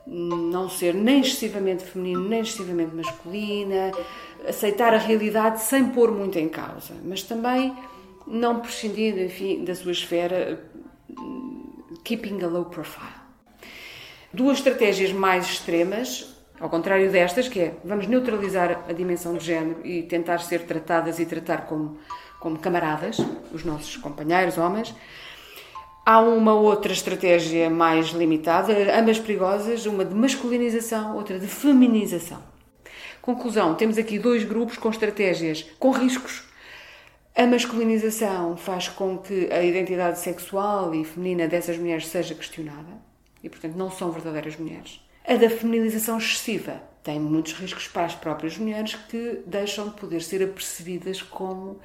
não 0.10 0.68
ser 0.70 0.94
nem 0.96 1.22
excessivamente 1.22 1.84
feminino 1.84 2.28
nem 2.28 2.42
excessivamente 2.42 2.96
masculina, 2.96 3.92
aceitar 4.48 4.94
a 4.94 4.98
realidade 4.98 5.62
sem 5.62 5.86
pôr 5.90 6.12
muito 6.12 6.40
em 6.40 6.50
causa, 6.50 6.96
mas 7.04 7.22
também 7.24 7.76
não 8.26 8.60
prescindindo, 8.60 9.20
enfim, 9.20 9.64
da 9.64 9.76
sua 9.76 9.92
esfera, 9.92 10.64
keeping 12.04 12.42
a 12.44 12.48
low 12.48 12.66
profile. 12.66 13.20
Duas 14.34 14.58
estratégias 14.58 15.12
mais 15.12 15.46
extremas, 15.46 16.36
ao 16.60 16.70
contrário 16.70 17.12
destas, 17.12 17.48
que 17.48 17.60
é 17.60 17.76
vamos 17.84 18.08
neutralizar 18.08 18.86
a 18.88 18.94
dimensão 18.94 19.36
de 19.36 19.46
género 19.46 19.86
e 19.86 20.04
tentar 20.04 20.40
ser 20.40 20.64
tratadas 20.64 21.20
e 21.20 21.26
tratar 21.26 21.66
como, 21.66 21.98
como 22.40 22.58
camaradas, 22.60 23.18
os 23.52 23.64
nossos 23.64 23.98
companheiros, 23.98 24.58
homens. 24.58 24.94
Há 26.12 26.22
uma 26.22 26.56
outra 26.56 26.92
estratégia 26.92 27.70
mais 27.70 28.08
limitada, 28.08 28.74
ambas 29.00 29.20
perigosas, 29.20 29.86
uma 29.86 30.04
de 30.04 30.16
masculinização, 30.16 31.16
outra 31.16 31.38
de 31.38 31.46
feminização. 31.46 32.42
Conclusão: 33.22 33.76
temos 33.76 33.96
aqui 33.96 34.18
dois 34.18 34.44
grupos 34.44 34.76
com 34.76 34.90
estratégias 34.90 35.68
com 35.78 35.92
riscos. 35.92 36.46
A 37.36 37.46
masculinização 37.46 38.58
faz 38.58 38.88
com 38.88 39.20
que 39.20 39.54
a 39.54 39.64
identidade 39.64 40.18
sexual 40.18 40.96
e 40.96 41.06
feminina 41.06 41.48
dessas 41.48 41.78
mulheres 41.78 42.08
seja 42.08 42.34
questionada 42.34 42.90
e, 43.44 43.48
portanto, 43.48 43.76
não 43.76 43.92
são 43.92 44.12
verdadeiras 44.12 44.58
mulheres. 44.58 45.00
A 45.28 45.36
da 45.36 45.48
feminização 45.48 46.18
excessiva 46.18 46.82
tem 47.04 47.20
muitos 47.20 47.54
riscos 47.54 47.88
para 47.88 48.06
as 48.06 48.16
próprias 48.16 48.58
mulheres 48.58 48.96
que 48.96 49.44
deixam 49.46 49.90
de 49.90 49.94
poder 49.94 50.24
ser 50.24 50.42
apercebidas 50.42 51.22
como 51.22 51.80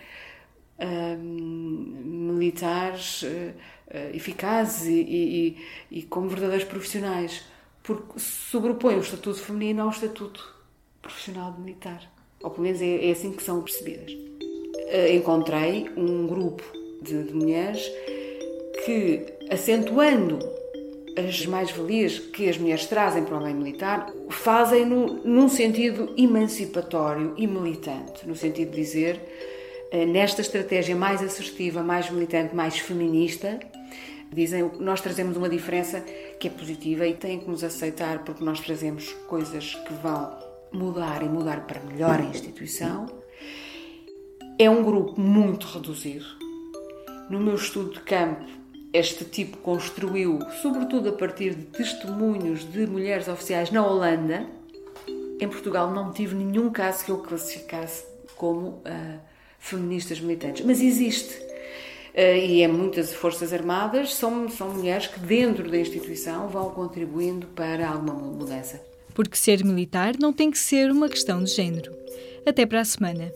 militares 0.79 3.23
uh, 3.23 3.55
eficazes 4.13 4.87
e, 4.87 5.01
e, 5.01 5.57
e, 5.91 6.03
como 6.03 6.29
verdadeiros 6.29 6.67
profissionais, 6.67 7.45
porque 7.83 8.19
sobrepõem 8.19 8.97
o 8.97 9.01
estatuto 9.01 9.39
feminino 9.39 9.83
ao 9.83 9.91
estatuto 9.91 10.55
profissional 11.01 11.57
militar. 11.59 12.11
Ou 12.43 12.51
pelo 12.51 12.65
menos 12.65 12.83
é, 12.83 13.09
é 13.09 13.13
assim 13.13 13.33
que 13.33 13.43
são 13.43 13.63
percebidas. 13.63 14.13
Uh, 14.13 15.15
encontrei 15.15 15.89
um 15.97 16.27
grupo 16.27 16.65
de, 17.03 17.23
de 17.23 17.35
mulheres 17.35 17.91
que, 18.85 19.25
acentuando 19.51 20.39
as 21.17 21.47
mais-valias 21.47 22.19
que 22.19 22.49
as 22.49 22.59
mulheres 22.59 22.87
trazem 22.87 23.25
para 23.25 23.39
o 23.39 23.43
meio 23.43 23.55
militar, 23.55 24.13
fazem-no 24.29 25.21
num 25.25 25.49
sentido 25.49 26.13
emancipatório 26.17 27.35
e 27.37 27.47
militante, 27.47 28.27
no 28.27 28.35
sentido 28.35 28.73
de 28.73 28.77
dizer, 28.77 29.54
nesta 30.07 30.41
estratégia 30.41 30.97
mais 30.97 31.23
assertiva, 31.23 31.83
mais 31.83 32.11
militante, 32.11 32.55
mais 32.55 32.79
feminista, 32.79 33.59
dizem 34.33 34.71
nós 34.81 35.01
trazemos 35.01 35.37
uma 35.37 35.49
diferença 35.49 36.01
que 36.41 36.49
é 36.49 36.51
positiva 36.51 37.07
e 37.07 37.15
têm 37.15 37.41
que 37.41 37.49
nos 37.49 37.63
aceitar 37.63 38.25
porque 38.25 38.43
nós 38.43 38.61
trazemos 38.61 39.13
coisas 39.29 39.75
que 39.75 39.95
vão 39.95 40.37
mudar 40.73 41.23
e 41.23 41.29
mudar 41.29 41.67
para 41.67 41.81
melhor 41.81 42.21
a 42.21 42.25
instituição. 42.25 43.07
É 44.59 44.69
um 44.69 44.83
grupo 44.83 45.21
muito 45.21 45.67
reduzido. 45.67 46.27
No 47.31 47.41
meu 47.41 47.55
estudo 47.55 47.93
de 47.93 48.01
campo, 48.01 48.45
este 48.93 49.25
tipo 49.25 49.57
construiu, 49.59 50.39
sobretudo 50.63 51.09
a 51.09 51.13
partir 51.13 51.55
de 51.55 51.65
testemunhos 51.67 52.71
de 52.71 52.87
mulheres 52.87 53.27
oficiais 53.29 53.71
na 53.71 53.85
Holanda. 53.85 54.47
Em 55.41 55.49
Portugal 55.49 55.91
não 55.91 56.13
tive 56.13 56.35
nenhum 56.37 56.71
caso 56.71 57.05
que 57.05 57.11
eu 57.11 57.19
classificasse 57.19 58.05
como 58.37 58.69
uh, 58.69 59.21
feministas 59.65 60.21
militantes, 60.21 60.65
mas 60.65 60.81
existe. 60.81 61.35
Uh, 62.15 62.37
e 62.39 62.63
é 62.63 62.69
muitas 62.69 63.13
forças 63.13 63.53
armadas 63.53 64.15
são, 64.15 64.49
são 64.49 64.69
mulheres 64.69 65.09
que 65.09 65.19
dentro 65.19 65.69
da 65.69 65.79
instituição 65.79 66.49
vão 66.49 66.71
contribuindo 66.71 67.47
para 67.49 67.89
alguma 67.89 68.13
mudança. 68.15 68.81
Porque 69.15 69.37
ser 69.37 69.65
militar 69.65 70.15
não 70.21 70.33
tem 70.33 70.51
que 70.51 70.59
ser 70.59 70.93
uma 70.93 71.09
questão 71.09 71.43
de 71.43 71.51
género. 71.51 71.93
Até 72.47 72.67
para 72.67 72.81
a 72.81 72.85
semana. 72.85 73.33